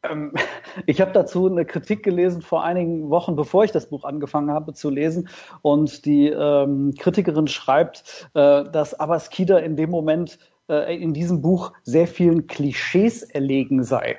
ich 0.87 1.01
habe 1.01 1.13
dazu 1.13 1.47
eine 1.47 1.65
Kritik 1.65 2.03
gelesen 2.03 2.43
vor 2.43 2.65
einigen 2.65 3.11
Wochen, 3.11 3.37
bevor 3.37 3.65
ich 3.65 3.73
das 3.73 3.89
Buch 3.89 4.05
angefangen 4.05 4.51
habe 4.51 4.73
zu 4.73 4.91
lesen. 4.91 5.29
Und 5.63 6.05
die 6.05 6.29
ähm, 6.29 6.95
Kritikerin 6.99 7.49
schreibt, 7.49 8.29
äh, 8.35 8.65
dass 8.65 8.95
Abbas 8.95 9.31
Kida 9.31 9.59
in 9.59 9.77
dem 9.77 9.91
Moment 9.91 10.39
äh, 10.69 10.97
in 10.97 11.15
diesem 11.15 11.43
Buch 11.43 11.73
sehr 11.83 12.07
vielen 12.07 12.47
Klischees 12.47 13.23
erlegen 13.23 13.83
sei. 13.83 14.19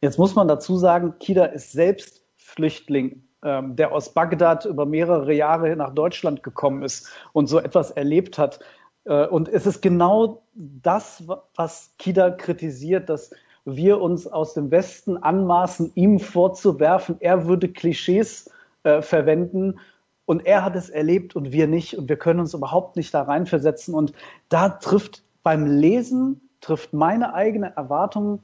Jetzt 0.00 0.18
muss 0.18 0.34
man 0.34 0.48
dazu 0.48 0.76
sagen, 0.76 1.14
Kida 1.18 1.44
ist 1.46 1.72
selbst 1.72 2.24
Flüchtling, 2.36 3.22
ähm, 3.44 3.76
der 3.76 3.92
aus 3.92 4.14
Bagdad 4.14 4.64
über 4.64 4.86
mehrere 4.86 5.32
Jahre 5.34 5.76
nach 5.76 5.94
Deutschland 5.94 6.42
gekommen 6.42 6.82
ist 6.82 7.10
und 7.32 7.48
so 7.48 7.58
etwas 7.58 7.90
erlebt 7.90 8.38
hat. 8.38 8.60
Äh, 9.04 9.26
und 9.26 9.48
es 9.48 9.66
ist 9.66 9.82
genau 9.82 10.42
das, 10.54 11.24
was 11.54 11.94
Kida 11.98 12.30
kritisiert, 12.30 13.10
dass 13.10 13.30
wir 13.76 14.00
uns 14.00 14.26
aus 14.26 14.54
dem 14.54 14.70
Westen 14.70 15.16
anmaßen, 15.16 15.92
ihm 15.94 16.18
vorzuwerfen, 16.20 17.16
er 17.20 17.46
würde 17.46 17.68
Klischees 17.68 18.50
äh, 18.82 19.02
verwenden. 19.02 19.78
Und 20.24 20.46
er 20.46 20.64
hat 20.64 20.76
es 20.76 20.90
erlebt 20.90 21.34
und 21.34 21.52
wir 21.52 21.66
nicht. 21.66 21.98
Und 21.98 22.08
wir 22.08 22.16
können 22.16 22.40
uns 22.40 22.54
überhaupt 22.54 22.96
nicht 22.96 23.12
da 23.12 23.22
reinversetzen. 23.22 23.94
Und 23.94 24.12
da 24.48 24.68
trifft 24.68 25.24
beim 25.42 25.66
Lesen, 25.66 26.48
trifft 26.60 26.92
meine 26.92 27.34
eigene 27.34 27.74
Erwartung 27.76 28.42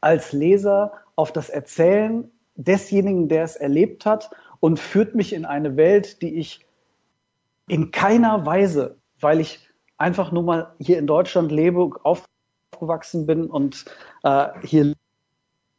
als 0.00 0.32
Leser 0.32 0.92
auf 1.16 1.32
das 1.32 1.50
Erzählen 1.50 2.30
desjenigen, 2.54 3.28
der 3.28 3.44
es 3.44 3.56
erlebt 3.56 4.06
hat 4.06 4.30
und 4.60 4.78
führt 4.78 5.14
mich 5.14 5.32
in 5.32 5.44
eine 5.44 5.76
Welt, 5.76 6.22
die 6.22 6.34
ich 6.36 6.66
in 7.68 7.90
keiner 7.90 8.44
Weise, 8.46 8.96
weil 9.20 9.40
ich 9.40 9.68
einfach 9.96 10.32
nur 10.32 10.42
mal 10.42 10.74
hier 10.78 10.98
in 10.98 11.06
Deutschland 11.06 11.52
lebe, 11.52 11.90
auf 12.02 12.24
aufgewachsen 12.72 13.26
bin 13.26 13.46
und 13.46 13.84
äh, 14.24 14.48
hier 14.62 14.94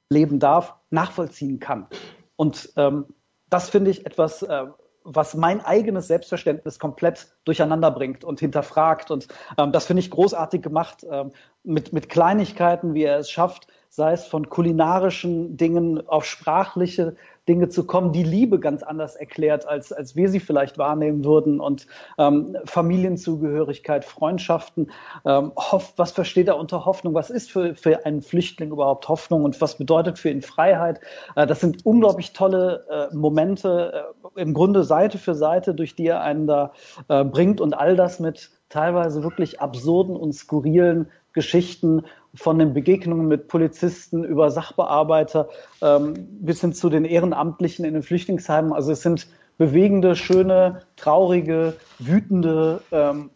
leben 0.09 0.39
darf, 0.39 0.75
nachvollziehen 0.89 1.59
kann. 1.59 1.87
Und 2.35 2.71
ähm, 2.77 3.05
das 3.49 3.69
finde 3.69 3.91
ich 3.91 4.05
etwas, 4.05 4.43
äh, 4.43 4.65
was 5.03 5.35
mein 5.35 5.59
eigenes 5.61 6.07
Selbstverständnis 6.07 6.79
komplett 6.79 7.35
durcheinander 7.45 7.91
bringt 7.91 8.23
und 8.23 8.39
hinterfragt. 8.39 9.11
Und 9.11 9.27
ähm, 9.57 9.71
das 9.71 9.85
finde 9.85 10.01
ich 10.01 10.11
großartig 10.11 10.61
gemacht 10.61 11.05
ähm, 11.09 11.31
mit, 11.63 11.93
mit 11.93 12.09
Kleinigkeiten, 12.09 12.93
wie 12.93 13.03
er 13.03 13.19
es 13.19 13.29
schafft, 13.29 13.67
sei 13.95 14.13
es 14.13 14.25
von 14.25 14.49
kulinarischen 14.49 15.55
Dingen 15.55 16.07
auf 16.07 16.25
sprachliche 16.25 17.15
Dinge 17.47 17.69
zu 17.69 17.85
kommen, 17.85 18.11
die 18.11 18.23
Liebe 18.23 18.59
ganz 18.59 18.81
anders 18.81 19.15
erklärt, 19.15 19.67
als, 19.67 19.93
als 19.93 20.15
wir 20.15 20.29
sie 20.29 20.39
vielleicht 20.39 20.79
wahrnehmen 20.79 21.23
würden. 21.23 21.59
Und 21.59 21.85
ähm, 22.17 22.57
Familienzugehörigkeit, 22.65 24.03
Freundschaften, 24.03 24.89
ähm, 25.25 25.51
Hoff, 25.55 25.93
was 25.97 26.11
versteht 26.11 26.47
er 26.47 26.57
unter 26.57 26.85
Hoffnung? 26.85 27.13
Was 27.13 27.29
ist 27.29 27.51
für, 27.51 27.75
für 27.75 28.03
einen 28.03 28.23
Flüchtling 28.23 28.71
überhaupt 28.71 29.07
Hoffnung 29.09 29.43
und 29.43 29.61
was 29.61 29.77
bedeutet 29.77 30.17
für 30.17 30.31
ihn 30.31 30.41
Freiheit? 30.41 30.99
Äh, 31.35 31.45
das 31.45 31.59
sind 31.59 31.85
unglaublich 31.85 32.33
tolle 32.33 32.87
äh, 32.89 33.15
Momente, 33.15 34.07
äh, 34.35 34.41
im 34.41 34.55
Grunde 34.55 34.83
Seite 34.83 35.19
für 35.19 35.35
Seite, 35.35 35.75
durch 35.75 35.95
die 35.95 36.07
er 36.07 36.21
einen 36.21 36.47
da 36.47 36.71
äh, 37.09 37.23
bringt 37.23 37.61
und 37.61 37.75
all 37.75 37.95
das 37.95 38.19
mit 38.19 38.49
teilweise 38.69 39.21
wirklich 39.21 39.61
absurden 39.61 40.15
und 40.15 40.33
skurrilen 40.33 41.11
Geschichten 41.33 42.03
von 42.35 42.57
den 42.57 42.73
Begegnungen 42.73 43.27
mit 43.27 43.47
Polizisten 43.47 44.23
über 44.23 44.49
Sachbearbeiter 44.49 45.49
ähm, 45.81 46.13
bis 46.41 46.61
hin 46.61 46.73
zu 46.73 46.89
den 46.89 47.05
Ehrenamtlichen 47.05 47.85
in 47.85 47.93
den 47.93 48.03
Flüchtlingsheimen. 48.03 48.73
Also 48.73 48.91
es 48.91 49.01
sind 49.01 49.27
bewegende, 49.57 50.15
schöne, 50.15 50.81
traurige, 50.95 51.75
wütende 51.99 52.81
ähm, 52.91 53.29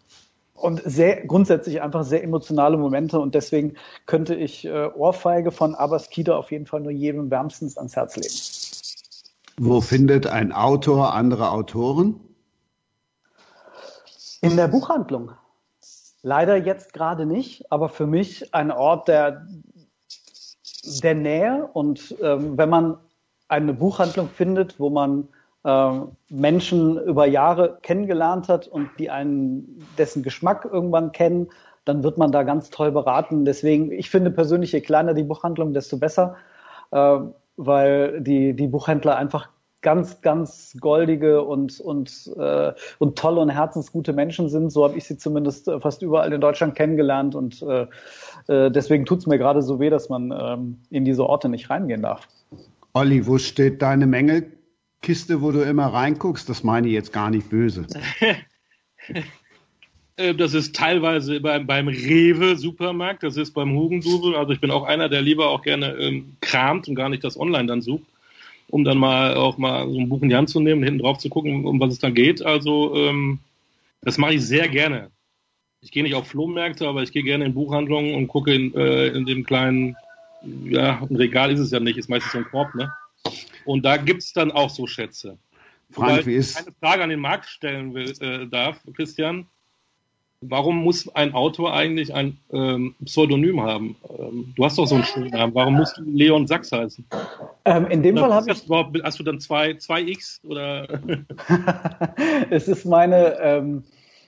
und 0.55 0.81
sehr 0.83 1.25
grundsätzlich 1.27 1.81
einfach 1.81 2.03
sehr 2.03 2.23
emotionale 2.23 2.77
Momente. 2.77 3.19
Und 3.19 3.35
deswegen 3.35 3.75
könnte 4.07 4.33
ich 4.33 4.65
äh, 4.65 4.87
Ohrfeige 4.95 5.51
von 5.51 5.75
Abbas 5.75 6.09
Kida 6.09 6.35
auf 6.35 6.51
jeden 6.51 6.65
Fall 6.65 6.81
nur 6.81 6.91
jedem 6.91 7.29
wärmstens 7.29 7.77
ans 7.77 7.95
Herz 7.95 8.15
legen. 8.15 8.33
Wo 9.59 9.81
findet 9.81 10.27
ein 10.27 10.51
Autor 10.51 11.13
andere 11.13 11.51
Autoren? 11.51 12.19
In 14.41 14.55
der 14.55 14.67
Buchhandlung. 14.67 15.31
Leider 16.27 16.57
jetzt 16.57 16.91
gerade 16.91 17.25
nicht, 17.25 17.71
aber 17.71 17.87
für 17.87 18.05
mich 18.05 18.53
ein 18.53 18.69
Ort 18.69 19.07
der, 19.07 19.47
der 21.01 21.15
Nähe. 21.15 21.69
Und 21.71 22.15
ähm, 22.21 22.57
wenn 22.57 22.69
man 22.69 22.97
eine 23.47 23.71
Buchhandlung 23.71 24.27
findet, 24.27 24.77
wo 24.77 24.89
man 24.89 25.29
äh, 25.63 26.01
Menschen 26.27 27.01
über 27.01 27.25
Jahre 27.27 27.79
kennengelernt 27.81 28.49
hat 28.49 28.67
und 28.67 28.89
die 28.99 29.09
einen 29.09 29.87
dessen 29.97 30.21
Geschmack 30.21 30.67
irgendwann 30.69 31.13
kennen, 31.13 31.47
dann 31.85 32.03
wird 32.03 32.17
man 32.17 32.33
da 32.33 32.43
ganz 32.43 32.71
toll 32.71 32.91
beraten. 32.91 33.45
Deswegen, 33.45 33.93
ich 33.93 34.09
finde 34.09 34.29
persönlich, 34.29 34.73
je 34.73 34.81
kleiner 34.81 35.13
die 35.13 35.23
Buchhandlung, 35.23 35.73
desto 35.73 35.97
besser, 35.97 36.35
äh, 36.91 37.19
weil 37.55 38.19
die, 38.19 38.53
die 38.53 38.67
Buchhändler 38.67 39.15
einfach 39.15 39.47
ganz, 39.81 40.21
ganz 40.21 40.75
goldige 40.79 41.43
und, 41.43 41.79
und, 41.79 42.31
äh, 42.37 42.73
und 42.97 43.17
tolle 43.17 43.41
und 43.41 43.49
herzensgute 43.49 44.13
Menschen 44.13 44.49
sind. 44.49 44.71
So 44.71 44.83
habe 44.83 44.97
ich 44.97 45.05
sie 45.05 45.17
zumindest 45.17 45.67
äh, 45.67 45.79
fast 45.79 46.01
überall 46.01 46.33
in 46.33 46.41
Deutschland 46.41 46.75
kennengelernt 46.75 47.35
und 47.35 47.61
äh, 47.61 47.87
äh, 48.47 48.71
deswegen 48.71 49.05
tut 49.05 49.19
es 49.19 49.27
mir 49.27 49.37
gerade 49.37 49.61
so 49.61 49.79
weh, 49.79 49.89
dass 49.89 50.09
man 50.09 50.31
ähm, 50.31 50.77
in 50.89 51.05
diese 51.05 51.25
Orte 51.25 51.49
nicht 51.49 51.69
reingehen 51.69 52.01
darf. 52.01 52.27
Olli, 52.93 53.27
wo 53.27 53.37
steht 53.37 53.81
deine 53.81 54.07
Mängelkiste, 54.07 55.41
wo 55.41 55.51
du 55.51 55.61
immer 55.61 55.87
reinguckst? 55.87 56.49
Das 56.49 56.63
meine 56.63 56.87
ich 56.87 56.93
jetzt 56.93 57.13
gar 57.13 57.29
nicht 57.29 57.49
böse. 57.49 57.85
Äh, 60.17 60.33
das 60.33 60.53
ist 60.53 60.75
teilweise 60.75 61.39
beim, 61.39 61.67
beim 61.67 61.87
Rewe-Supermarkt, 61.87 63.23
das 63.23 63.37
ist 63.37 63.53
beim 63.53 63.73
Hugendubel. 63.73 64.35
Also 64.35 64.51
ich 64.51 64.59
bin 64.59 64.71
auch 64.71 64.83
einer, 64.83 65.09
der 65.09 65.21
lieber 65.21 65.49
auch 65.49 65.61
gerne 65.61 65.93
ähm, 65.93 66.35
kramt 66.41 66.87
und 66.87 66.95
gar 66.95 67.09
nicht 67.09 67.23
das 67.23 67.39
online 67.39 67.67
dann 67.67 67.81
sucht, 67.81 68.07
um 68.69 68.83
dann 68.83 68.97
mal 68.97 69.35
auch 69.35 69.57
mal 69.57 69.89
so 69.89 69.99
ein 69.99 70.09
Buch 70.09 70.21
in 70.21 70.29
die 70.29 70.35
Hand 70.35 70.49
zu 70.49 70.59
nehmen, 70.59 70.83
hinten 70.83 70.99
drauf 70.99 71.17
zu 71.17 71.29
gucken, 71.29 71.65
um 71.65 71.79
was 71.79 71.93
es 71.93 71.99
dann 71.99 72.13
geht. 72.13 72.41
Also 72.41 72.95
ähm, 72.95 73.39
das 74.01 74.17
mache 74.17 74.35
ich 74.35 74.45
sehr 74.45 74.67
gerne. 74.67 75.11
Ich 75.81 75.91
gehe 75.91 76.03
nicht 76.03 76.15
auf 76.15 76.27
Flohmärkte, 76.27 76.87
aber 76.87 77.03
ich 77.03 77.11
gehe 77.11 77.23
gerne 77.23 77.45
in 77.45 77.53
Buchhandlungen 77.53 78.15
und 78.15 78.27
gucke 78.27 78.53
in, 78.53 78.73
äh, 78.75 79.07
in 79.07 79.25
dem 79.25 79.43
kleinen, 79.43 79.95
ja, 80.65 81.01
ein 81.01 81.15
Regal 81.15 81.51
ist 81.51 81.59
es 81.59 81.71
ja 81.71 81.79
nicht, 81.79 81.97
ist 81.97 82.09
meistens 82.09 82.31
so 82.31 82.37
ein 82.39 82.45
Korb, 82.45 82.73
ne? 82.75 82.91
Und 83.65 83.85
da 83.85 83.97
gibt 83.97 84.23
es 84.23 84.33
dann 84.33 84.51
auch 84.51 84.69
so 84.69 84.87
Schätze. 84.87 85.37
Frank, 85.91 86.25
wie 86.25 86.35
ist... 86.35 86.59
Ich 86.59 86.65
eine 86.65 86.75
Frage 86.79 87.03
an 87.03 87.09
den 87.09 87.19
Markt 87.19 87.45
stellen 87.45 87.93
will, 87.93 88.13
äh, 88.21 88.47
darf, 88.47 88.81
Christian. 88.95 89.47
Warum 90.41 90.83
muss 90.83 91.13
ein 91.15 91.33
Autor 91.33 91.73
eigentlich 91.73 92.13
ein 92.13 92.37
ähm, 92.51 92.93
Pseudonym 93.03 93.61
haben? 93.61 93.95
Ähm, 94.19 94.53
du 94.55 94.65
hast 94.65 94.77
doch 94.77 94.85
so 94.85 94.93
einen 94.93 95.03
schönen 95.03 95.31
Namen. 95.31 95.55
Warum 95.55 95.73
musst 95.73 95.97
du 95.97 96.03
Leon 96.03 96.45
Sachs 96.45 96.71
heißen? 96.71 97.05
Ähm, 97.65 97.87
in 97.87 98.03
dem 98.03 98.15
oder 98.17 98.27
Fall 98.27 98.33
habe 98.35 98.51
ich. 98.51 99.03
Hast 99.03 99.19
du 99.19 99.23
dann 99.23 99.39
zwei, 99.39 99.73
zwei 99.75 100.01
X 100.01 100.39
oder? 100.43 100.87
es 102.51 102.67
ist 102.67 102.85
meine, 102.85 103.39
ähm, 103.39 103.83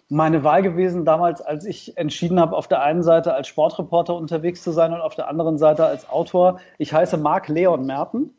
meine 0.10 0.44
Wahl 0.44 0.64
gewesen 0.64 1.06
damals, 1.06 1.42
als 1.42 1.64
ich 1.66 1.96
entschieden 1.96 2.40
habe, 2.40 2.56
auf 2.56 2.68
der 2.68 2.82
einen 2.82 3.04
Seite 3.04 3.36
als 3.36 3.48
Sportreporter 3.48 4.16
unterwegs 4.16 4.64
zu 4.64 4.72
sein 4.72 4.92
und 4.94 5.02
auf 5.02 5.14
der 5.14 5.28
anderen 5.28 5.60
Seite 5.60 5.86
als 5.86 6.10
Autor. 6.10 6.60
Ich 6.80 6.92
heiße 6.92 7.18
Marc 7.18 7.50
Leon 7.50 7.86
Merten 7.86 8.32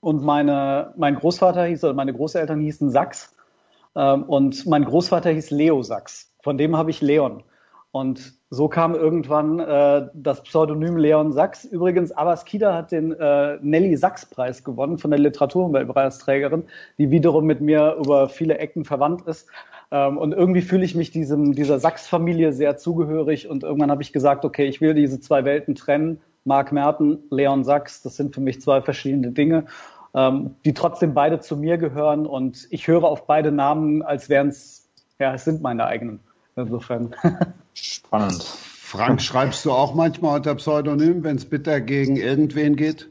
und 0.00 0.24
meine, 0.24 0.92
mein 0.96 1.14
Großvater 1.14 1.64
hieß 1.66 1.84
oder 1.84 1.94
meine 1.94 2.12
Großeltern 2.12 2.58
hießen 2.58 2.90
Sachs 2.90 3.33
und 3.94 4.66
mein 4.66 4.84
Großvater 4.84 5.30
hieß 5.30 5.50
Leo 5.50 5.82
Sachs. 5.82 6.34
Von 6.42 6.58
dem 6.58 6.76
habe 6.76 6.90
ich 6.90 7.00
Leon. 7.00 7.42
Und 7.94 8.34
so 8.50 8.68
kam 8.68 8.96
irgendwann 8.96 9.60
äh, 9.60 10.08
das 10.14 10.42
Pseudonym 10.42 10.96
Leon 10.96 11.32
Sachs. 11.32 11.64
Übrigens, 11.64 12.10
Abbas 12.10 12.44
Kida 12.44 12.74
hat 12.74 12.90
den 12.90 13.12
äh, 13.12 13.58
Nelly 13.62 13.96
Sachs-Preis 13.96 14.64
gewonnen 14.64 14.98
von 14.98 15.12
der 15.12 15.20
Literaturpreisträgerin, 15.20 16.64
die 16.98 17.12
wiederum 17.12 17.44
mit 17.44 17.60
mir 17.60 17.94
über 17.94 18.28
viele 18.28 18.58
Ecken 18.58 18.84
verwandt 18.84 19.22
ist. 19.28 19.48
Ähm, 19.92 20.18
und 20.18 20.32
irgendwie 20.32 20.62
fühle 20.62 20.84
ich 20.84 20.96
mich 20.96 21.12
diesem, 21.12 21.54
dieser 21.54 21.78
Sachs-Familie 21.78 22.52
sehr 22.52 22.76
zugehörig. 22.76 23.48
Und 23.48 23.62
irgendwann 23.62 23.92
habe 23.92 24.02
ich 24.02 24.12
gesagt, 24.12 24.44
okay, 24.44 24.66
ich 24.66 24.80
will 24.80 24.94
diese 24.94 25.20
zwei 25.20 25.44
Welten 25.44 25.76
trennen. 25.76 26.20
Marc 26.44 26.72
Merten, 26.72 27.20
Leon 27.30 27.62
Sachs, 27.62 28.02
das 28.02 28.16
sind 28.16 28.34
für 28.34 28.40
mich 28.40 28.60
zwei 28.60 28.82
verschiedene 28.82 29.30
Dinge, 29.30 29.66
ähm, 30.14 30.56
die 30.64 30.74
trotzdem 30.74 31.14
beide 31.14 31.40
zu 31.40 31.56
mir 31.56 31.78
gehören. 31.78 32.26
Und 32.26 32.66
ich 32.70 32.86
höre 32.86 33.04
auf 33.04 33.26
beide 33.26 33.52
Namen, 33.52 34.02
als 34.02 34.28
wären 34.28 34.48
es, 34.48 34.88
ja, 35.18 35.34
es 35.34 35.44
sind 35.44 35.62
meine 35.62 35.86
eigenen. 35.86 36.20
Insofern. 36.56 37.14
Spannend. 37.74 38.42
Frank, 38.42 39.20
schreibst 39.20 39.64
du 39.64 39.72
auch 39.72 39.94
manchmal 39.94 40.36
unter 40.36 40.54
Pseudonym, 40.54 41.24
wenn 41.24 41.36
es 41.36 41.46
bitter 41.46 41.80
gegen 41.80 42.16
irgendwen 42.16 42.76
geht? 42.76 43.10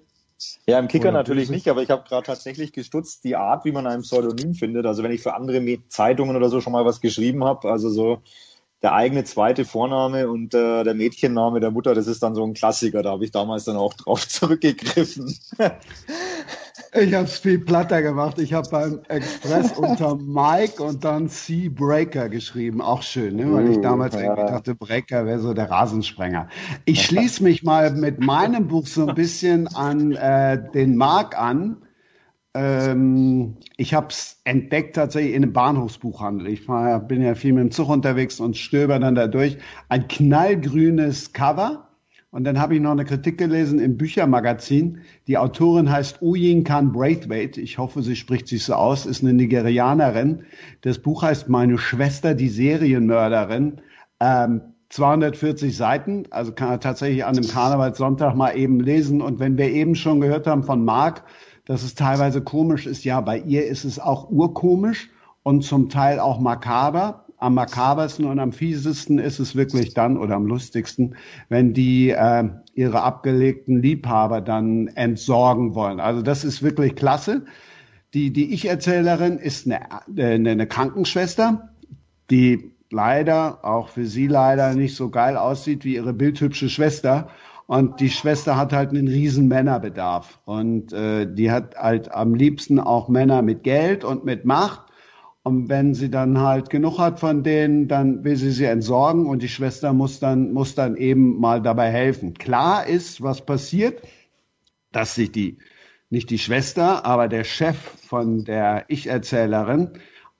Ja, 0.65 0.79
im 0.79 0.87
Kicker 0.87 1.09
Oder 1.09 1.19
natürlich 1.19 1.49
nicht, 1.49 1.67
aber 1.67 1.81
ich 1.81 1.89
habe 1.89 2.03
gerade 2.07 2.25
tatsächlich 2.25 2.71
gestutzt, 2.71 3.23
die 3.23 3.35
Art, 3.35 3.65
wie 3.65 3.71
man 3.71 3.87
ein 3.87 4.01
Pseudonym 4.01 4.53
findet. 4.53 4.85
Also 4.85 5.03
wenn 5.03 5.11
ich 5.11 5.21
für 5.21 5.33
andere 5.33 5.61
Zeitungen 5.89 6.35
oder 6.35 6.49
so 6.49 6.61
schon 6.61 6.73
mal 6.73 6.85
was 6.85 7.01
geschrieben 7.01 7.43
habe, 7.43 7.69
also 7.69 7.89
so 7.89 8.21
der 8.81 8.93
eigene 8.93 9.23
zweite 9.23 9.65
Vorname 9.65 10.29
und 10.29 10.53
äh, 10.53 10.83
der 10.83 10.93
Mädchenname 10.93 11.59
der 11.59 11.71
Mutter, 11.71 11.95
das 11.95 12.07
ist 12.07 12.21
dann 12.23 12.35
so 12.35 12.43
ein 12.43 12.53
Klassiker. 12.53 13.01
Da 13.01 13.11
habe 13.11 13.23
ich 13.23 13.31
damals 13.31 13.63
dann 13.65 13.77
auch 13.77 13.93
drauf 13.93 14.27
zurückgegriffen. 14.27 15.37
Ich 16.93 17.13
habe 17.13 17.25
es 17.25 17.37
viel 17.37 17.59
platter 17.59 18.01
gemacht. 18.01 18.39
Ich 18.39 18.53
habe 18.53 18.67
beim 18.69 18.99
Express 19.07 19.71
unter 19.77 20.15
Mike 20.15 20.81
und 20.81 21.03
dann 21.03 21.29
C 21.29 21.69
Breaker 21.69 22.29
geschrieben. 22.29 22.81
Auch 22.81 23.01
schön, 23.01 23.35
ne? 23.35 23.51
weil 23.51 23.69
ich 23.69 23.77
uh, 23.77 23.81
damals 23.81 24.15
ja. 24.15 24.21
irgendwie 24.21 24.51
dachte, 24.51 24.75
Breaker 24.75 25.25
wäre 25.25 25.39
so 25.39 25.53
der 25.53 25.69
Rasensprenger. 25.69 26.49
Ich 26.85 27.03
schließe 27.03 27.43
mich 27.43 27.63
mal 27.63 27.91
mit 27.91 28.19
meinem 28.19 28.67
Buch 28.67 28.87
so 28.87 29.07
ein 29.07 29.15
bisschen 29.15 29.67
an 29.67 30.13
äh, 30.13 30.71
den 30.73 30.95
Mark 30.95 31.39
an 31.39 31.83
ähm, 32.55 33.57
ich 33.77 33.93
habe 33.93 34.07
es 34.09 34.39
entdeckt 34.43 34.95
tatsächlich 34.95 35.33
in 35.33 35.43
einem 35.43 35.53
Bahnhofsbuchhandel. 35.53 36.47
Ich 36.47 36.67
war, 36.67 36.99
bin 36.99 37.21
ja 37.21 37.35
viel 37.35 37.53
mit 37.53 37.63
dem 37.63 37.71
Zug 37.71 37.89
unterwegs 37.89 38.39
und 38.39 38.57
stöber 38.57 38.99
dann 38.99 39.15
da 39.15 39.27
durch. 39.27 39.57
Ein 39.89 40.07
knallgrünes 40.07 41.33
Cover. 41.33 41.89
Und 42.33 42.45
dann 42.45 42.59
habe 42.59 42.73
ich 42.73 42.81
noch 42.81 42.93
eine 42.93 43.05
Kritik 43.05 43.37
gelesen 43.37 43.77
im 43.77 43.95
Büchermagazin. 43.95 45.01
Die 45.27 45.37
Autorin 45.37 45.91
heißt 45.91 46.23
Uyin 46.23 46.63
Khan 46.63 46.91
Braithwaite. 46.91 47.61
Ich 47.61 47.77
hoffe, 47.77 48.01
sie 48.01 48.15
spricht 48.15 48.47
sich 48.47 48.63
so 48.63 48.73
aus, 48.73 49.05
ist 49.05 49.21
eine 49.21 49.33
Nigerianerin. 49.33 50.41
Das 50.81 50.97
Buch 50.97 51.21
heißt 51.21 51.47
Meine 51.47 51.77
Schwester, 51.77 52.33
die 52.33 52.49
Serienmörderin. 52.49 53.81
Ähm, 54.19 54.61
240 54.89 55.77
Seiten, 55.77 56.23
also 56.31 56.53
kann 56.53 56.71
er 56.71 56.79
tatsächlich 56.79 57.23
an 57.23 57.37
einem 57.37 57.47
Karnevalssonntag 57.47 58.35
mal 58.35 58.57
eben 58.57 58.79
lesen. 58.79 59.21
Und 59.21 59.39
wenn 59.39 59.59
wir 59.59 59.69
eben 59.69 59.93
schon 59.93 60.19
gehört 60.19 60.47
haben 60.47 60.63
von 60.63 60.83
Marc, 60.83 61.23
dass 61.65 61.83
es 61.83 61.93
teilweise 61.93 62.41
komisch 62.41 62.87
ist. 62.87 63.03
Ja, 63.03 63.21
bei 63.21 63.37
ihr 63.37 63.67
ist 63.67 63.85
es 63.85 63.99
auch 63.99 64.31
urkomisch 64.31 65.11
und 65.43 65.63
zum 65.63 65.89
Teil 65.89 66.19
auch 66.19 66.39
makaber. 66.39 67.22
Am 67.43 67.55
makabersten 67.55 68.25
und 68.25 68.39
am 68.39 68.53
fiesesten 68.53 69.19
ist 69.19 69.39
es 69.39 69.55
wirklich 69.55 69.93
dann 69.93 70.17
oder 70.17 70.35
am 70.35 70.45
lustigsten, 70.45 71.15
wenn 71.49 71.73
die 71.73 72.11
äh, 72.11 72.49
ihre 72.73 73.01
abgelegten 73.01 73.81
Liebhaber 73.81 74.39
dann 74.39 74.87
entsorgen 74.87 75.75
wollen. 75.75 75.99
Also 75.99 76.21
das 76.21 76.45
ist 76.45 76.63
wirklich 76.63 76.95
klasse. 76.95 77.45
Die, 78.13 78.31
die 78.31 78.53
Ich-Erzählerin 78.53 79.39
ist 79.39 79.65
eine, 79.65 79.81
eine, 80.17 80.51
eine 80.51 80.67
Krankenschwester, 80.67 81.69
die 82.29 82.71
leider, 82.89 83.65
auch 83.65 83.89
für 83.89 84.05
sie 84.05 84.27
leider, 84.27 84.73
nicht 84.73 84.95
so 84.95 85.09
geil 85.09 85.35
aussieht 85.35 85.83
wie 85.83 85.95
ihre 85.95 86.13
bildhübsche 86.13 86.69
Schwester 86.69 87.27
und 87.65 87.99
die 87.99 88.09
Schwester 88.09 88.57
hat 88.57 88.73
halt 88.73 88.91
einen 88.91 89.07
riesen 89.07 89.47
Männerbedarf. 89.47 90.39
Und 90.45 90.93
äh, 90.93 91.25
die 91.31 91.51
hat 91.51 91.75
halt 91.75 92.11
am 92.11 92.35
liebsten 92.35 92.79
auch 92.79 93.09
Männer 93.09 93.41
mit 93.41 93.63
Geld 93.63 94.03
und 94.03 94.25
mit 94.25 94.45
Macht. 94.45 94.81
Und 95.43 95.67
wenn 95.67 95.93
sie 95.93 96.09
dann 96.09 96.39
halt 96.39 96.69
genug 96.69 96.99
hat 96.99 97.19
von 97.19 97.43
denen, 97.43 97.89
dann 97.89 98.23
will 98.23 98.37
sie 98.37 98.51
sie 98.51 98.63
entsorgen 98.63 99.25
und 99.25 99.43
die 99.43 99.49
Schwester 99.49 99.91
muss 99.91 100.19
dann, 100.19 100.53
muss 100.53 100.73
dann 100.73 100.95
eben 100.95 101.37
mal 101.39 101.61
dabei 101.61 101.91
helfen. 101.91 102.33
Klar 102.33 102.87
ist, 102.87 103.21
was 103.21 103.45
passiert, 103.45 104.01
dass 104.93 105.15
sich 105.15 105.33
die, 105.33 105.57
nicht 106.09 106.29
die 106.29 106.39
Schwester, 106.39 107.05
aber 107.05 107.27
der 107.27 107.43
Chef 107.43 107.75
von 107.75 108.45
der 108.45 108.85
Ich-Erzählerin, 108.87 109.91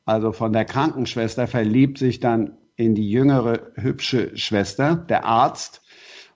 also 0.05 0.31
von 0.31 0.53
der 0.53 0.63
Krankenschwester, 0.63 1.47
verliebt 1.47 1.97
sich 1.97 2.21
dann 2.21 2.57
in 2.77 2.95
die 2.95 3.09
jüngere, 3.09 3.71
hübsche 3.75 4.37
Schwester. 4.37 4.95
Der 4.95 5.25
Arzt 5.25 5.82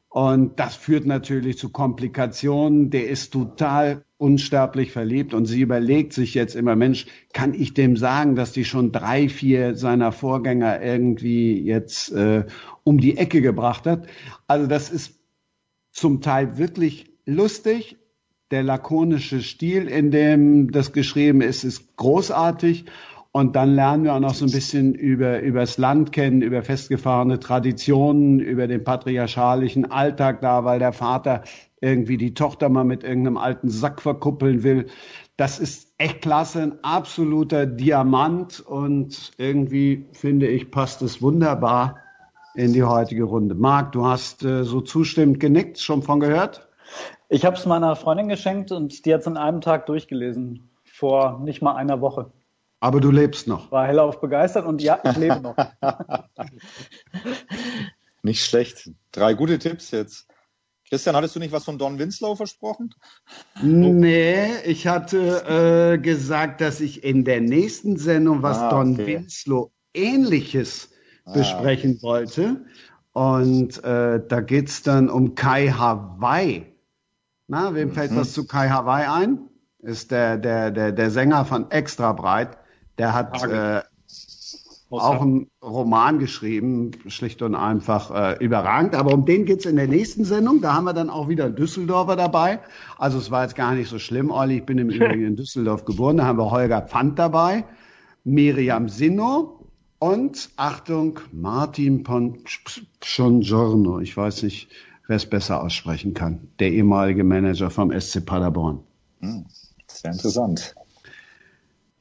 und 0.10 0.60
das 0.60 0.76
führt 0.76 1.06
natürlich 1.06 1.58
zu 1.58 1.70
Komplikationen. 1.70 2.90
Der 2.90 3.10
ist 3.10 3.34
total 3.34 4.06
unsterblich 4.18 4.92
verliebt 4.92 5.34
und 5.34 5.46
sie 5.46 5.62
überlegt 5.62 6.14
sich 6.14 6.34
jetzt 6.34 6.56
immer, 6.56 6.76
Mensch, 6.76 7.06
kann 7.34 7.54
ich 7.54 7.74
dem 7.74 7.98
sagen, 7.98 8.36
dass 8.36 8.52
die 8.52 8.66
schon 8.66 8.92
drei, 8.92 9.30
vier 9.30 9.76
seiner 9.76 10.12
Vorgänger 10.12 10.82
irgendwie 10.82 11.62
jetzt 11.62 12.12
äh, 12.14 12.46
um 12.84 13.00
die 13.00 13.18
Ecke 13.18 13.42
gebracht 13.42 13.86
hat? 13.86 14.08
Also 14.48 14.66
das 14.66 14.90
ist 14.90 15.20
zum 15.92 16.22
Teil 16.22 16.58
wirklich 16.58 17.12
lustig. 17.26 17.98
Der 18.50 18.64
lakonische 18.64 19.42
Stil, 19.42 19.88
in 19.88 20.10
dem 20.10 20.72
das 20.72 20.94
geschrieben 20.94 21.42
ist, 21.42 21.66
ist 21.66 21.98
großartig. 21.98 22.86
Und 23.32 23.56
dann 23.56 23.76
lernen 23.76 24.04
wir 24.04 24.16
auch 24.16 24.20
noch 24.20 24.34
so 24.34 24.46
ein 24.46 24.52
bisschen 24.52 24.96
über, 24.96 25.42
über 25.42 25.60
das 25.60 25.78
Land 25.78 26.12
kennen, 26.12 26.42
über 26.42 26.64
festgefahrene 26.64 27.40
Traditionen, 27.40 28.40
über 28.40 28.68
den 28.68 28.84
patriarchalischen 28.84 29.92
Alltag 29.92 30.42
da, 30.42 30.66
weil 30.66 30.80
der 30.80 30.94
Vater 30.94 31.44
irgendwie 31.82 32.18
die 32.18 32.34
Tochter 32.34 32.70
mal 32.70 32.84
mit 32.84 33.04
irgendeinem 33.04 33.38
alten 33.38 33.70
Sack 33.70 34.02
verkuppeln 34.02 34.64
will. 34.64 34.88
Das 35.36 35.60
ist 35.60 35.94
echt 36.00 36.22
klasse, 36.22 36.64
ein 36.64 36.84
absoluter 36.84 37.68
Diamant 37.68 38.60
und 38.60 39.32
irgendwie 39.38 40.08
finde 40.14 40.48
ich, 40.48 40.72
passt 40.72 41.02
es 41.04 41.22
wunderbar 41.22 41.98
in 42.56 42.74
die 42.74 42.84
heutige 42.84 43.24
Runde. 43.24 43.54
Marc, 43.54 43.92
du 43.92 44.06
hast 44.06 44.44
äh, 44.44 44.64
so 44.64 44.82
zustimmend 44.82 45.40
genickt, 45.40 45.80
schon 45.80 46.02
von 46.02 46.20
gehört? 46.20 46.68
Ich 47.30 47.46
habe 47.46 47.56
es 47.56 47.66
meiner 47.68 47.96
Freundin 47.96 48.30
geschenkt 48.30 48.72
und 48.72 49.06
die 49.06 49.14
hat 49.14 49.22
es 49.22 49.28
in 49.28 49.38
einem 49.38 49.62
Tag 49.62 49.86
durchgelesen, 49.86 50.70
vor 50.86 51.40
nicht 51.44 51.62
mal 51.62 51.76
einer 51.76 52.02
Woche. 52.02 52.32
Aber 52.80 53.02
du 53.02 53.10
lebst 53.12 53.48
noch. 53.48 53.72
War 53.72 53.88
hellauf 53.88 54.22
begeistert 54.22 54.66
und 54.66 54.82
ja, 54.82 55.00
ich 55.04 55.18
lebe 55.18 55.40
noch. 55.40 55.56
Nicht 58.24 58.44
schlecht. 58.46 58.92
Drei 59.12 59.34
gute 59.34 59.58
Tipps 59.60 59.92
jetzt. 59.92 60.28
Christian, 60.90 61.16
hattest 61.16 61.36
du 61.36 61.40
nicht 61.40 61.52
was 61.52 61.66
von 61.66 61.78
Don 61.78 62.00
Winslow 62.00 62.36
versprochen? 62.36 62.94
Nee, 63.62 64.48
ich 64.66 64.88
hatte 64.88 65.96
äh, 65.96 65.98
gesagt, 65.98 66.62
dass 66.62 66.80
ich 66.80 67.04
in 67.04 67.26
der 67.26 67.42
nächsten 67.42 67.98
Sendung 67.98 68.42
was 68.42 68.58
Ah, 68.58 68.70
Don 68.70 68.94
okay. 68.94 69.08
Winslow 69.18 69.72
ähnliches 69.94 70.92
Ah, 71.26 71.34
besprechen 71.34 72.02
wollte. 72.02 72.66
Und 73.12 73.84
äh, 73.84 74.22
da 74.26 74.40
geht's 74.42 74.82
dann 74.84 75.10
um 75.10 75.36
Kai 75.36 75.70
Hawaii. 75.70 76.74
Na, 77.48 77.74
wem 77.76 77.92
fällt 77.92 78.12
Mhm. 78.12 78.18
was 78.18 78.32
zu 78.34 78.46
Kai 78.48 78.70
Hawaii 78.70 79.08
ein? 79.08 79.50
Ist 79.80 80.12
der, 80.12 80.38
der, 80.38 80.72
der, 80.72 80.92
der 80.94 81.12
Sänger 81.12 81.44
von 81.46 81.70
Extra 81.72 82.14
Breit. 82.14 82.58
Der 82.98 83.14
hat 83.14 83.44
äh, 83.44 83.82
auch 84.90 85.22
einen 85.22 85.50
Roman 85.62 86.20
geschrieben, 86.20 86.92
schlicht 87.08 87.42
und 87.42 87.56
einfach 87.56 88.12
äh, 88.12 88.44
überragend. 88.44 88.96
Aber 88.96 89.14
um 89.14 89.26
den 89.26 89.46
geht's 89.46 89.66
in 89.66 89.76
der 89.76 89.88
nächsten 89.88 90.24
Sendung. 90.24 90.62
Da 90.62 90.74
haben 90.74 90.86
wir 90.86 90.94
dann 90.94 91.10
auch 91.10 91.28
wieder 91.28 91.46
einen 91.46 91.56
Düsseldorfer 91.56 92.16
dabei. 92.16 92.60
Also 92.98 93.18
es 93.18 93.30
war 93.30 93.44
jetzt 93.44 93.56
gar 93.56 93.74
nicht 93.74 93.90
so 93.90 94.00
schlimm, 94.00 94.32
Olli. 94.32 94.58
Ich 94.58 94.66
bin 94.66 94.78
im 94.78 94.90
Übrigen 94.92 95.26
in 95.26 95.36
Düsseldorf 95.36 95.84
geboren. 95.86 96.18
Da 96.18 96.26
haben 96.26 96.38
wir 96.40 96.52
Holger 96.52 96.82
Pfand 96.82 97.20
dabei, 97.20 97.66
Miriam 98.24 98.88
Sinno 98.88 99.66
und 100.00 100.50
Achtung, 100.56 101.20
Martin 101.32 102.04
Pongiorno. 102.04 104.00
Ich 104.00 104.16
weiß 104.16 104.44
nicht, 104.44 104.70
wer 105.08 105.18
es 105.18 105.26
besser 105.26 105.62
aussprechen 105.62 106.14
kann. 106.14 106.48
Der 106.60 106.72
ehemalige 106.72 107.24
Manager 107.24 107.70
vom 107.70 107.92
SC 108.00 108.26
Paderborn. 108.26 108.80
Sehr 109.88 110.12
interessant. 110.12 110.76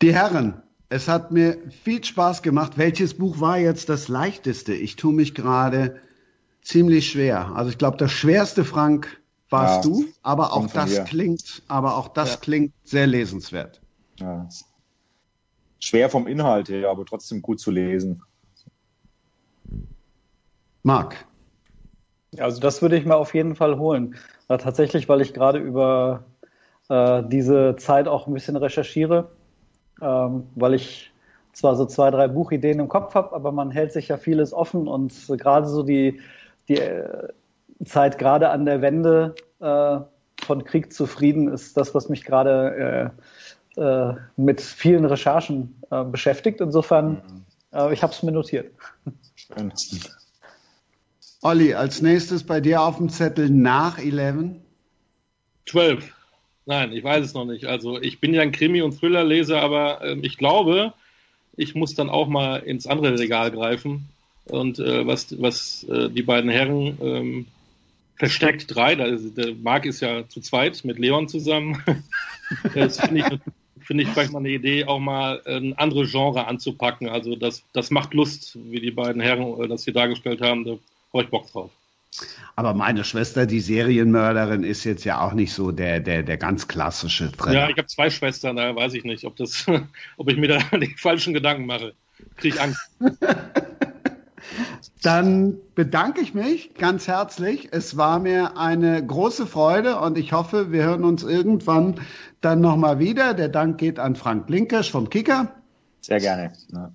Die 0.02 0.14
Herren, 0.14 0.62
es 0.88 1.08
hat 1.08 1.32
mir 1.32 1.58
viel 1.70 2.02
Spaß 2.04 2.42
gemacht. 2.42 2.78
Welches 2.78 3.14
Buch 3.14 3.40
war 3.40 3.58
jetzt 3.58 3.88
das 3.88 4.08
leichteste? 4.08 4.74
Ich 4.74 4.96
tue 4.96 5.12
mich 5.12 5.34
gerade 5.34 6.00
ziemlich 6.62 7.10
schwer. 7.10 7.52
Also 7.54 7.70
ich 7.70 7.78
glaube, 7.78 7.96
das 7.96 8.12
schwerste, 8.12 8.64
Frank, 8.64 9.20
warst 9.50 9.84
Ja, 9.84 9.90
du, 9.90 10.06
aber 10.22 10.52
auch 10.52 10.66
das 10.68 10.90
mir. 10.90 11.04
klingt, 11.04 11.62
aber 11.68 11.96
auch 11.96 12.08
das 12.08 12.30
Ja. 12.30 12.36
klingt 12.36 12.72
sehr 12.84 13.06
lesenswert. 13.06 13.80
Ja. 14.18 14.48
Schwer 15.78 16.10
vom 16.10 16.26
Inhalt 16.26 16.68
her, 16.68 16.90
aber 16.90 17.04
trotzdem 17.04 17.42
gut 17.42 17.60
zu 17.60 17.70
lesen. 17.70 18.22
Marc, 20.82 21.26
Also 22.38 22.60
das 22.60 22.82
würde 22.82 22.96
ich 22.96 23.04
mir 23.04 23.16
auf 23.16 23.34
jeden 23.34 23.56
Fall 23.56 23.78
holen. 23.78 24.16
Tatsächlich, 24.48 25.08
weil 25.08 25.20
ich 25.20 25.34
gerade 25.34 25.58
über 25.58 26.24
äh, 26.88 27.22
diese 27.28 27.76
Zeit 27.76 28.08
auch 28.08 28.26
ein 28.26 28.34
bisschen 28.34 28.56
recherchiere, 28.56 29.30
ähm, 30.00 30.44
weil 30.54 30.74
ich 30.74 31.12
zwar 31.52 31.76
so 31.76 31.86
zwei, 31.86 32.10
drei 32.10 32.28
Buchideen 32.28 32.80
im 32.80 32.88
Kopf 32.88 33.14
habe, 33.14 33.34
aber 33.34 33.50
man 33.52 33.70
hält 33.70 33.92
sich 33.92 34.08
ja 34.08 34.18
vieles 34.18 34.52
offen 34.52 34.88
und 34.88 35.12
gerade 35.38 35.66
so 35.66 35.82
die, 35.82 36.20
die 36.68 36.78
äh, 36.78 37.28
Zeit 37.84 38.18
gerade 38.18 38.50
an 38.50 38.66
der 38.66 38.82
Wende 38.82 39.34
äh, 39.60 39.98
von 40.44 40.64
Krieg 40.64 40.92
zu 40.92 41.06
Frieden 41.06 41.48
ist 41.48 41.76
das, 41.76 41.94
was 41.94 42.08
mich 42.08 42.24
gerade 42.24 43.12
äh, 43.76 43.80
äh, 43.80 44.14
mit 44.36 44.60
vielen 44.60 45.04
Recherchen 45.04 45.80
äh, 45.90 46.04
beschäftigt. 46.04 46.60
Insofern, 46.60 47.44
äh, 47.72 47.92
ich 47.92 48.02
habe 48.02 48.12
es 48.12 48.22
mir 48.22 48.32
notiert. 48.32 48.72
Schön. 49.34 49.72
Olli, 51.42 51.74
als 51.74 52.02
nächstes 52.02 52.44
bei 52.44 52.60
dir 52.60 52.80
auf 52.82 52.96
dem 52.96 53.08
Zettel 53.08 53.50
nach 53.50 53.98
11. 53.98 54.56
12. 55.66 56.15
Nein, 56.66 56.92
ich 56.92 57.04
weiß 57.04 57.24
es 57.24 57.34
noch 57.34 57.44
nicht. 57.44 57.66
Also 57.66 58.00
ich 58.00 58.20
bin 58.20 58.34
ja 58.34 58.42
ein 58.42 58.52
Krimi- 58.52 58.82
und 58.82 58.98
Thriller-Leser, 58.98 59.62
aber 59.62 60.04
ähm, 60.04 60.24
ich 60.24 60.36
glaube, 60.36 60.92
ich 61.56 61.76
muss 61.76 61.94
dann 61.94 62.10
auch 62.10 62.26
mal 62.26 62.56
ins 62.58 62.88
andere 62.88 63.18
Regal 63.18 63.52
greifen. 63.52 64.08
Und 64.46 64.80
äh, 64.80 65.06
was, 65.06 65.40
was 65.40 65.84
äh, 65.84 66.10
die 66.10 66.22
beiden 66.22 66.50
Herren 66.50 66.98
ähm, 67.00 67.46
versteckt 68.16 68.74
drei, 68.74 68.96
da 68.96 69.04
ist, 69.04 69.36
der 69.36 69.54
Marc 69.54 69.86
ist 69.86 70.00
ja 70.00 70.28
zu 70.28 70.40
zweit 70.40 70.84
mit 70.84 70.98
Leon 70.98 71.28
zusammen. 71.28 71.82
das 72.74 72.98
finde 73.00 73.20
ich, 73.20 73.84
finde 73.86 74.02
ich 74.02 74.08
vielleicht 74.08 74.32
mal 74.32 74.40
eine 74.40 74.50
Idee, 74.50 74.84
auch 74.86 74.98
mal 74.98 75.42
ein 75.46 75.78
anderes 75.78 76.10
Genre 76.10 76.48
anzupacken. 76.48 77.08
Also 77.08 77.36
das, 77.36 77.62
das 77.72 77.92
macht 77.92 78.12
Lust, 78.12 78.58
wie 78.70 78.80
die 78.80 78.90
beiden 78.90 79.22
Herren 79.22 79.62
äh, 79.62 79.68
das 79.68 79.84
hier 79.84 79.94
dargestellt 79.94 80.40
haben. 80.40 80.64
Da 80.64 80.72
habe 81.12 81.22
ich 81.22 81.30
Bock 81.30 81.50
drauf. 81.50 81.70
Aber 82.54 82.74
meine 82.74 83.04
Schwester, 83.04 83.46
die 83.46 83.60
Serienmörderin, 83.60 84.62
ist 84.64 84.84
jetzt 84.84 85.04
ja 85.04 85.20
auch 85.20 85.32
nicht 85.32 85.52
so 85.52 85.72
der, 85.72 86.00
der, 86.00 86.22
der 86.22 86.36
ganz 86.36 86.68
klassische 86.68 87.30
Thriller. 87.32 87.60
Ja, 87.60 87.68
ich 87.68 87.76
habe 87.76 87.86
zwei 87.86 88.10
Schwestern, 88.10 88.56
da 88.56 88.74
weiß 88.74 88.94
ich 88.94 89.04
nicht, 89.04 89.24
ob 89.24 89.36
das, 89.36 89.66
ob 90.16 90.30
ich 90.30 90.36
mir 90.36 90.48
da 90.48 90.58
die 90.78 90.94
falschen 90.96 91.34
Gedanken 91.34 91.66
mache. 91.66 91.94
Krieg 92.36 92.54
ich 92.54 92.60
Angst. 92.60 92.80
Dann 95.02 95.58
bedanke 95.74 96.20
ich 96.20 96.34
mich 96.34 96.74
ganz 96.74 97.06
herzlich. 97.06 97.68
Es 97.72 97.96
war 97.96 98.18
mir 98.18 98.56
eine 98.56 99.04
große 99.04 99.46
Freude 99.46 100.00
und 100.00 100.18
ich 100.18 100.32
hoffe, 100.32 100.72
wir 100.72 100.84
hören 100.84 101.04
uns 101.04 101.22
irgendwann 101.22 102.00
dann 102.40 102.60
nochmal 102.60 102.98
wieder. 102.98 103.34
Der 103.34 103.48
Dank 103.48 103.78
geht 103.78 103.98
an 103.98 104.16
Frank 104.16 104.46
Blinkersch 104.46 104.90
vom 104.90 105.10
Kicker, 105.10 105.52
Sehr 106.00 106.18
gerne. 106.18 106.52
Ja. 106.72 106.90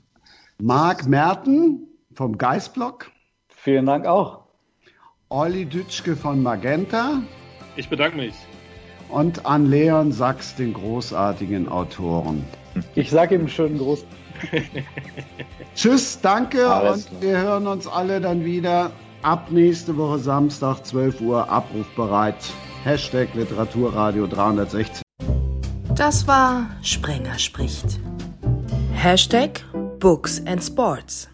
Marc 0.59 1.07
Merten 1.07 1.87
vom 2.13 2.37
Geistblock, 2.37 3.11
Vielen 3.63 3.85
Dank 3.85 4.07
auch. 4.07 4.40
Olli 5.31 5.65
Dütschke 5.65 6.17
von 6.17 6.43
Magenta 6.43 7.21
Ich 7.77 7.87
bedanke 7.87 8.17
mich. 8.17 8.33
und 9.07 9.45
an 9.45 9.65
Leon 9.69 10.11
Sachs, 10.11 10.55
den 10.55 10.73
großartigen 10.73 11.69
Autoren. 11.69 12.43
Ich 12.95 13.09
sage 13.09 13.35
ihm 13.35 13.41
einen 13.41 13.49
schönen 13.49 13.77
Gruß. 13.77 14.03
Tschüss, 15.75 16.19
danke 16.21 16.67
Alles 16.69 17.05
und 17.05 17.09
klar. 17.09 17.21
wir 17.21 17.37
hören 17.41 17.67
uns 17.67 17.87
alle 17.87 18.19
dann 18.19 18.43
wieder 18.43 18.91
ab 19.21 19.51
nächste 19.51 19.95
Woche 19.95 20.19
Samstag, 20.19 20.85
12 20.85 21.21
Uhr, 21.21 21.49
abrufbereit. 21.49 22.35
Hashtag 22.83 23.33
Literaturradio 23.33 24.27
360. 24.27 25.01
Das 25.95 26.27
war 26.27 26.71
Sprenger 26.81 27.39
spricht. 27.39 27.99
Hashtag 28.93 29.63
Books 29.99 30.41
and 30.45 30.61
Sports. 30.61 31.30